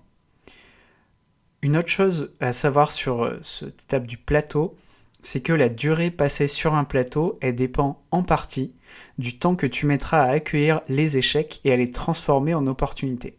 Une 1.63 1.77
autre 1.77 1.89
chose 1.89 2.31
à 2.39 2.53
savoir 2.53 2.91
sur 2.91 3.23
euh, 3.23 3.39
cette 3.41 3.81
étape 3.81 4.05
du 4.05 4.19
plateau, 4.19 4.77
c'est 5.21 5.41
que 5.41 5.53
la 5.53 5.69
durée 5.69 6.11
passée 6.11 6.47
sur 6.47 6.75
un 6.75 6.83
plateau, 6.83 7.37
elle 7.41 7.55
dépend 7.55 8.03
en 8.11 8.23
partie 8.23 8.73
du 9.17 9.37
temps 9.37 9.55
que 9.55 9.67
tu 9.67 9.85
mettras 9.85 10.21
à 10.21 10.31
accueillir 10.31 10.81
les 10.87 11.17
échecs 11.17 11.59
et 11.63 11.73
à 11.73 11.75
les 11.75 11.91
transformer 11.91 12.53
en 12.53 12.67
opportunités. 12.67 13.37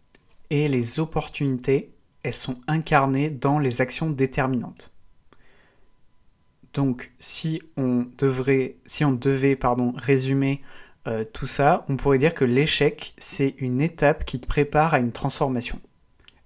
Et 0.50 0.68
les 0.68 1.00
opportunités, 1.00 1.92
elles 2.22 2.34
sont 2.34 2.58
incarnées 2.68 3.30
dans 3.30 3.58
les 3.58 3.80
actions 3.80 4.10
déterminantes. 4.10 4.92
Donc 6.74 7.12
si 7.18 7.62
on 7.76 8.06
devrait, 8.18 8.76
si 8.86 9.04
on 9.04 9.12
devait 9.12 9.56
pardon, 9.56 9.92
résumer 9.96 10.62
euh, 11.08 11.24
tout 11.24 11.46
ça, 11.46 11.84
on 11.88 11.96
pourrait 11.96 12.18
dire 12.18 12.34
que 12.34 12.44
l'échec, 12.44 13.14
c'est 13.18 13.54
une 13.58 13.80
étape 13.80 14.24
qui 14.24 14.38
te 14.38 14.46
prépare 14.46 14.94
à 14.94 14.98
une 14.98 15.12
transformation. 15.12 15.80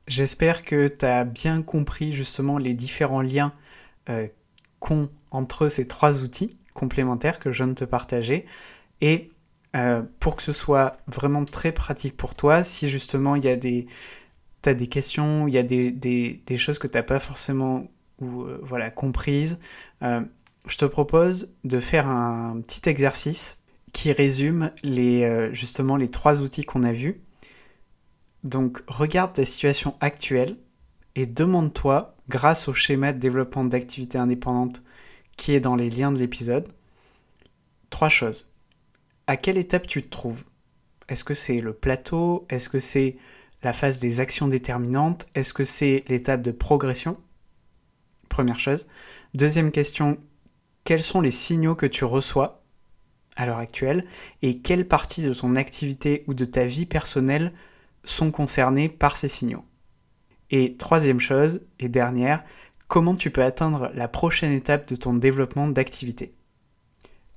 J'espère 0.06 0.64
que 0.64 0.86
tu 0.86 1.04
as 1.04 1.24
bien 1.24 1.62
compris 1.62 2.12
justement 2.12 2.58
les 2.58 2.74
différents 2.74 3.20
liens 3.22 3.52
euh, 4.08 4.28
qu'ont 4.78 5.10
entre 5.34 5.68
ces 5.68 5.86
trois 5.86 6.22
outils 6.22 6.50
complémentaires 6.72 7.40
que 7.40 7.52
je 7.52 7.64
viens 7.64 7.72
de 7.72 7.74
te 7.74 7.84
partager. 7.84 8.46
Et 9.00 9.28
euh, 9.76 10.02
pour 10.20 10.36
que 10.36 10.42
ce 10.42 10.52
soit 10.52 10.96
vraiment 11.08 11.44
très 11.44 11.72
pratique 11.72 12.16
pour 12.16 12.34
toi, 12.34 12.62
si 12.62 12.88
justement 12.88 13.34
il 13.34 13.44
y 13.44 13.48
a 13.48 13.56
des, 13.56 13.86
as 14.64 14.74
des 14.74 14.86
questions, 14.86 15.48
il 15.48 15.54
y 15.54 15.58
a 15.58 15.62
des, 15.62 16.56
choses 16.56 16.78
que 16.78 16.86
tu 16.86 16.96
n'as 16.96 17.02
pas 17.02 17.18
forcément 17.18 17.88
euh, 18.22 18.58
voilà, 18.62 18.90
comprises, 18.90 19.58
euh, 20.02 20.20
je 20.68 20.76
te 20.76 20.84
propose 20.84 21.54
de 21.64 21.80
faire 21.80 22.08
un 22.08 22.60
petit 22.60 22.88
exercice 22.88 23.58
qui 23.92 24.12
résume 24.12 24.70
les, 24.82 25.50
justement 25.52 25.96
les 25.96 26.08
trois 26.08 26.40
outils 26.40 26.64
qu'on 26.64 26.82
a 26.84 26.92
vus. 26.92 27.20
Donc 28.42 28.82
regarde 28.88 29.34
ta 29.34 29.44
situation 29.44 29.94
actuelle 30.00 30.56
et 31.16 31.26
demande-toi, 31.26 32.16
grâce 32.28 32.66
au 32.66 32.74
schéma 32.74 33.12
de 33.12 33.18
développement 33.18 33.64
d'activité 33.64 34.18
indépendante 34.18 34.82
qui 35.36 35.52
est 35.52 35.60
dans 35.60 35.76
les 35.76 35.90
liens 35.90 36.12
de 36.12 36.18
l'épisode, 36.18 36.68
trois 37.90 38.08
choses. 38.08 38.52
À 39.26 39.36
quelle 39.36 39.58
étape 39.58 39.86
tu 39.86 40.02
te 40.02 40.08
trouves? 40.08 40.44
Est-ce 41.08 41.24
que 41.24 41.34
c'est 41.34 41.60
le 41.60 41.72
plateau? 41.72 42.46
Est-ce 42.48 42.68
que 42.68 42.78
c'est 42.78 43.16
la 43.62 43.72
phase 43.72 43.98
des 43.98 44.20
actions 44.20 44.48
déterminantes? 44.48 45.26
Est-ce 45.34 45.54
que 45.54 45.64
c'est 45.64 46.04
l'étape 46.08 46.42
de 46.42 46.50
progression? 46.50 47.18
Première 48.28 48.60
chose. 48.60 48.86
Deuxième 49.34 49.70
question, 49.70 50.18
quels 50.84 51.02
sont 51.02 51.20
les 51.20 51.30
signaux 51.30 51.74
que 51.74 51.86
tu 51.86 52.04
reçois 52.04 52.62
à 53.36 53.46
l'heure 53.46 53.58
actuelle? 53.58 54.06
Et 54.42 54.58
quelles 54.58 54.86
parties 54.86 55.22
de 55.22 55.34
ton 55.34 55.56
activité 55.56 56.24
ou 56.26 56.34
de 56.34 56.44
ta 56.44 56.64
vie 56.64 56.86
personnelle 56.86 57.52
sont 58.02 58.30
concernées 58.30 58.88
par 58.88 59.16
ces 59.16 59.28
signaux? 59.28 59.64
Et 60.50 60.76
troisième 60.76 61.20
chose, 61.20 61.62
et 61.78 61.88
dernière, 61.88 62.44
comment 62.88 63.14
tu 63.14 63.30
peux 63.30 63.42
atteindre 63.42 63.90
la 63.94 64.08
prochaine 64.08 64.52
étape 64.52 64.88
de 64.88 64.96
ton 64.96 65.14
développement 65.14 65.68
d'activité. 65.68 66.34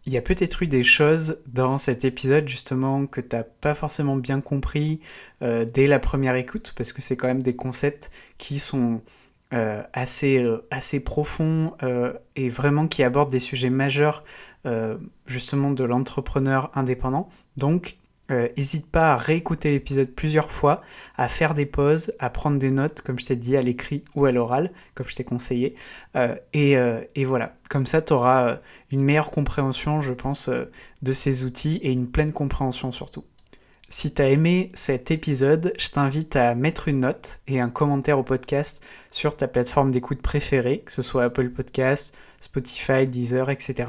Il 0.06 0.14
y 0.14 0.18
a 0.18 0.22
peut-être 0.22 0.64
eu 0.64 0.68
des 0.68 0.84
choses 0.84 1.40
dans 1.48 1.78
cet 1.78 2.06
épisode 2.06 2.48
justement 2.48 3.08
que 3.08 3.20
tu 3.20 3.36
n'as 3.36 3.44
pas 3.44 3.76
forcément 3.76 4.16
bien 4.16 4.40
compris 4.40 5.02
euh, 5.42 5.66
dès 5.66 5.86
la 5.86 6.00
première 6.00 6.36
écoute, 6.36 6.74
parce 6.78 6.94
que 6.94 7.02
c'est 7.02 7.18
quand 7.18 7.28
même 7.28 7.44
des 7.44 7.58
concepts 7.58 8.10
qui 8.38 8.60
sont 8.60 9.02
euh, 9.54 9.84
assez, 9.92 10.38
euh, 10.38 10.66
assez 10.72 11.02
profonds 11.02 11.76
et 12.38 12.50
vraiment 12.50 12.88
qui 12.88 13.04
abordent 13.04 13.32
des 13.32 13.40
sujets 13.40 13.70
majeurs 13.70 14.24
justement 15.26 15.72
de 15.72 15.86
l'entrepreneur 15.86 16.72
indépendant. 16.76 17.30
Donc 17.56 17.98
n'hésite 18.30 18.86
euh, 18.86 18.90
pas 18.92 19.14
à 19.14 19.18
réécouter 19.18 19.72
l'épisode 19.72 20.10
plusieurs 20.10 20.52
fois, 20.52 20.82
à 21.16 21.28
faire 21.28 21.54
des 21.54 21.66
pauses, 21.66 22.14
à 22.20 22.30
prendre 22.30 22.60
des 22.60 22.72
notes, 22.72 23.02
comme 23.02 23.20
je 23.20 23.26
t'ai 23.26 23.36
dit, 23.36 23.58
à 23.58 23.62
l'écrit 23.62 24.04
ou 24.16 24.26
à 24.26 24.32
l'oral, 24.32 24.72
comme 24.96 25.08
je 25.08 25.16
t'ai 25.16 25.24
conseillé. 25.24 25.76
Euh, 26.16 26.36
euh, 26.56 27.04
et, 27.16 27.26
voilà, 27.26 27.56
comme 27.70 27.88
ça, 27.88 28.02
tu 28.02 28.14
auras 28.14 28.60
une 28.92 29.02
meilleure 29.02 29.32
compréhension, 29.32 30.02
je 30.02 30.14
pense, 30.14 30.50
de 30.50 31.12
ces 31.12 31.44
outils 31.44 31.78
et 31.84 31.92
une 31.92 32.10
pleine 32.10 32.34
compréhension 32.34 32.92
surtout. 32.92 33.24
Si 33.90 34.14
tu 34.14 34.22
as 34.22 34.30
aimé 34.30 34.72
cet 34.74 35.12
épisode, 35.12 35.74
je 35.78 35.90
t'invite 35.90 36.36
à 36.36 36.56
mettre 36.56 36.90
une 36.90 37.02
note 37.02 37.40
et 37.48 37.62
un 37.62 37.70
commentaire 37.70 38.20
au 38.20 38.24
podcast 38.24 38.84
sur 39.12 39.38
ta 39.38 39.48
plateforme 39.48 39.92
d'écoute 39.92 40.22
préférée, 40.22 40.80
que 40.80 40.92
ce 40.92 41.02
soit 41.02 41.24
Apple 41.24 41.50
Podcast, 41.52 42.14
Spotify, 42.42 43.08
Deezer, 43.08 43.50
etc. 43.50 43.86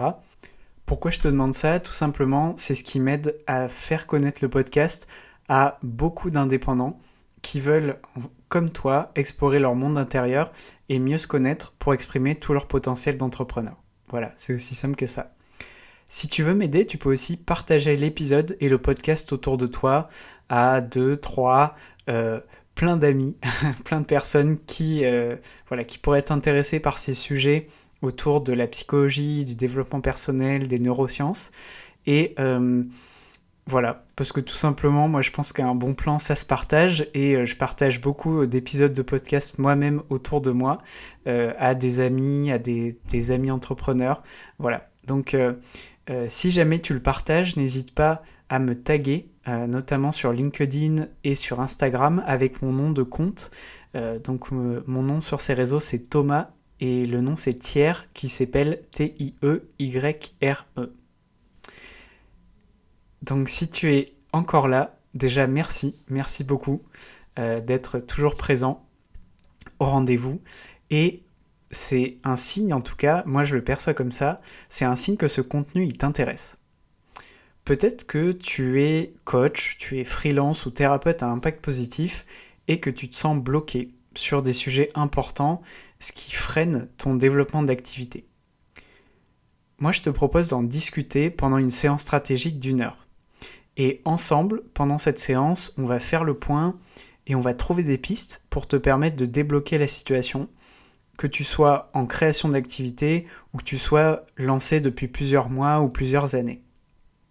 Pourquoi 0.89 1.11
je 1.11 1.21
te 1.21 1.29
demande 1.29 1.55
ça 1.55 1.81
Tout 1.81 1.93
simplement, 1.93 2.55
c'est 2.57 2.75
ce 2.75 2.83
qui 2.83 2.99
m'aide 2.99 3.37
à 3.47 3.69
faire 3.69 4.07
connaître 4.07 4.39
le 4.41 4.49
podcast 4.49 5.07
à 5.47 5.79
beaucoup 5.83 6.31
d'indépendants 6.31 6.99
qui 7.43 7.61
veulent, 7.61 7.99
comme 8.49 8.71
toi, 8.71 9.13
explorer 9.15 9.59
leur 9.59 9.75
monde 9.75 9.99
intérieur 9.99 10.51
et 10.89 10.99
mieux 10.99 11.19
se 11.19 11.27
connaître 11.27 11.75
pour 11.79 11.93
exprimer 11.93 12.37
tout 12.37 12.55
leur 12.55 12.67
potentiel 12.67 13.19
d'entrepreneur. 13.19 13.77
Voilà, 14.09 14.33
c'est 14.37 14.55
aussi 14.55 14.75
simple 14.75 14.97
que 14.97 15.07
ça. 15.07 15.35
Si 16.09 16.27
tu 16.27 16.43
veux 16.43 16.55
m'aider, 16.55 16.87
tu 16.87 16.97
peux 16.97 17.13
aussi 17.13 17.37
partager 17.37 17.95
l'épisode 17.95 18.57
et 18.61 18.71
le 18.71 18.79
podcast 18.79 19.31
autour 19.35 19.59
de 19.59 19.67
toi 19.67 20.09
à 20.49 20.81
deux, 20.81 21.19
trois, 21.19 21.77
euh, 22.09 22.41
plein 22.75 22.97
d'amis, 22.97 23.37
plein 23.85 24.01
de 24.01 24.07
personnes 24.07 24.59
qui, 24.65 25.05
euh, 25.05 25.37
voilà, 25.69 25.85
qui 25.85 25.99
pourraient 25.99 26.21
être 26.21 26.33
intéressées 26.33 26.81
par 26.81 26.97
ces 26.97 27.13
sujets 27.13 27.67
autour 28.03 28.41
de 28.41 28.53
la 28.53 28.67
psychologie, 28.67 29.45
du 29.45 29.55
développement 29.57 30.01
personnel, 30.01 30.69
des 30.69 30.79
neurosciences. 30.79 31.51
Et 32.07 32.35
euh, 32.39 32.85
voilà, 33.67 34.07
parce 34.17 34.33
que 34.33 34.41
tout 34.41 34.55
simplement, 34.55 35.09
moi 35.09 35.21
je 35.21 35.31
pense 35.31 35.53
qu'un 35.53 35.75
bon 35.75 35.95
plan, 35.95 36.19
ça 36.19 36.37
se 36.37 36.47
partage. 36.47 37.09
Et 37.15 37.35
euh, 37.35 37.45
je 37.45 37.57
partage 37.57 38.01
beaucoup 38.01 38.47
d'épisodes 38.47 38.93
de 38.93 39.03
podcast 39.03 39.59
moi-même 39.59 40.03
autour 40.11 40.41
de 40.41 40.51
moi, 40.51 40.79
euh, 41.27 41.53
à 41.59 41.75
des 41.75 42.01
amis, 42.01 42.53
à 42.53 42.59
des, 42.59 42.97
amis 43.31 43.51
entrepreneurs. 43.51 44.23
Voilà, 44.59 44.89
donc 45.07 45.37
si 46.27 46.51
jamais 46.51 46.81
tu 46.81 46.95
le 46.95 47.01
partages, 47.01 47.57
n'hésite 47.57 47.95
pas 47.95 48.23
à 48.49 48.59
me 48.59 48.75
taguer, 48.75 49.29
notamment 49.47 50.11
sur 50.11 50.33
LinkedIn 50.33 51.07
et 51.23 51.35
sur 51.35 51.61
Instagram, 51.61 52.23
avec 52.27 52.63
mon 52.63 52.73
nom 52.73 52.91
de 52.91 53.03
compte. 53.03 53.51
donc 54.25 54.51
mon 54.51 55.03
nom 55.03 55.21
sur 55.21 55.43
ces 55.43 55.53
réseaux, 55.53 55.81
c'est 55.81 56.09
Thomas 56.09 56.53
et 56.81 57.07
le 57.07 57.21
nom 57.21 57.37
c'est 57.37 57.55
Thiers 57.55 58.09
qui 58.15 58.29
s'appelle 58.29 58.83
T-I-E-Y-R-E. 58.93 60.81
E. 60.81 60.93
Donc 63.23 63.49
si 63.49 63.69
tu 63.69 63.93
es 63.93 64.13
encore 64.33 64.69
là, 64.69 64.99
déjà 65.15 65.47
merci, 65.47 65.97
merci 66.09 66.45
beaucoup 66.45 66.83
euh, 67.39 67.61
d'être 67.61 67.99
toujours 67.99 68.37
présent 68.37 68.87
au 69.79 69.85
rendez-vous. 69.85 70.41
Et 70.91 71.23
c'est 71.71 72.19
un 72.25 72.37
signe, 72.37 72.73
en 72.73 72.81
tout 72.81 72.97
cas, 72.97 73.23
moi 73.27 73.45
je 73.45 73.55
le 73.55 73.63
perçois 73.63 73.95
comme 73.95 74.13
ça, 74.13 74.41
c'est 74.69 74.85
un 74.85 74.97
signe 74.97 75.17
que 75.17 75.29
ce 75.29 75.41
contenu 75.41 75.85
il 75.85 75.99
t'intéresse. 75.99 76.57
Peut-être 77.65 78.07
que 78.07 78.33
tu 78.33 78.83
es 78.83 79.13
coach, 79.25 79.77
tu 79.79 79.99
es 79.99 80.05
freelance 80.05 80.65
ou 80.65 80.71
thérapeute 80.71 81.23
à 81.23 81.27
impact 81.27 81.63
positif 81.63 82.25
et 82.67 82.81
que 82.81 82.89
tu 82.89 83.11
te 83.11 83.17
sens 83.17 83.39
bloqué 83.39 83.91
sur 84.15 84.43
des 84.43 84.55
sujets 84.55 84.91
importants 84.95 85.63
ce 85.99 86.13
qui 86.13 86.33
freine 86.33 86.89
ton 86.97 87.15
développement 87.15 87.63
d'activité. 87.63 88.27
Moi, 89.79 89.93
je 89.93 90.01
te 90.01 90.11
propose 90.11 90.49
d'en 90.49 90.63
discuter 90.63 91.31
pendant 91.31 91.59
une 91.59 91.71
séance 91.71 92.03
stratégique 92.03 92.59
d'une 92.59 92.81
heure. 92.81 93.07
Et 93.77 94.01
ensemble, 94.05 94.63
pendant 94.75 94.99
cette 94.99 95.21
séance, 95.21 95.73
on 95.77 95.87
va 95.87 96.01
faire 96.01 96.25
le 96.25 96.35
point 96.35 96.77
et 97.29 97.35
on 97.35 97.41
va 97.41 97.55
trouver 97.55 97.85
des 97.85 97.99
pistes 97.99 98.43
pour 98.51 98.67
te 98.67 98.77
permettre 98.77 99.17
de 99.17 99.27
débloquer 99.27 99.79
la 99.79 99.87
situation, 99.87 100.49
que 101.17 101.27
tu 101.27 101.45
sois 101.45 101.91
en 101.95 102.07
création 102.07 102.49
d'activité 102.49 103.27
ou 103.53 103.59
que 103.59 103.65
tu 103.65 103.79
sois 103.79 104.25
lancé 104.37 104.81
depuis 104.81 105.09
plusieurs 105.09 105.51
mois 105.51 105.81
ou 105.81 105.89
plusieurs 105.89 106.35
années. 106.35 106.63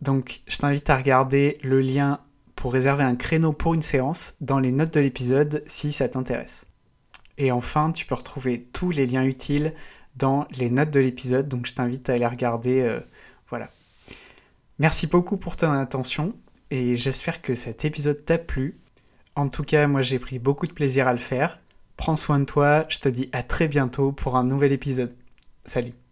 Donc, 0.01 0.41
je 0.47 0.57
t'invite 0.57 0.89
à 0.89 0.97
regarder 0.97 1.57
le 1.63 1.81
lien 1.81 2.19
pour 2.55 2.73
réserver 2.73 3.03
un 3.03 3.15
créneau 3.15 3.53
pour 3.53 3.73
une 3.73 3.81
séance 3.81 4.35
dans 4.39 4.59
les 4.59 4.71
notes 4.71 4.93
de 4.93 4.99
l'épisode 4.99 5.63
si 5.65 5.91
ça 5.91 6.07
t'intéresse. 6.07 6.66
Et 7.37 7.51
enfin, 7.51 7.91
tu 7.91 8.05
peux 8.05 8.15
retrouver 8.15 8.63
tous 8.73 8.91
les 8.91 9.05
liens 9.05 9.23
utiles 9.23 9.73
dans 10.15 10.47
les 10.57 10.69
notes 10.69 10.91
de 10.91 10.99
l'épisode, 10.99 11.47
donc 11.47 11.67
je 11.67 11.73
t'invite 11.73 12.09
à 12.09 12.13
aller 12.13 12.25
regarder. 12.25 12.81
Euh, 12.81 12.99
voilà. 13.49 13.69
Merci 14.79 15.07
beaucoup 15.07 15.37
pour 15.37 15.55
ton 15.55 15.71
attention 15.71 16.33
et 16.71 16.95
j'espère 16.95 17.41
que 17.41 17.55
cet 17.55 17.85
épisode 17.85 18.23
t'a 18.25 18.37
plu. 18.37 18.79
En 19.35 19.49
tout 19.49 19.63
cas, 19.63 19.87
moi 19.87 20.01
j'ai 20.01 20.19
pris 20.19 20.39
beaucoup 20.39 20.67
de 20.67 20.73
plaisir 20.73 21.07
à 21.07 21.13
le 21.13 21.19
faire. 21.19 21.59
Prends 21.95 22.15
soin 22.15 22.39
de 22.39 22.45
toi, 22.45 22.85
je 22.89 22.99
te 22.99 23.09
dis 23.09 23.29
à 23.31 23.43
très 23.43 23.67
bientôt 23.67 24.11
pour 24.11 24.35
un 24.35 24.43
nouvel 24.43 24.71
épisode. 24.71 25.15
Salut 25.65 26.06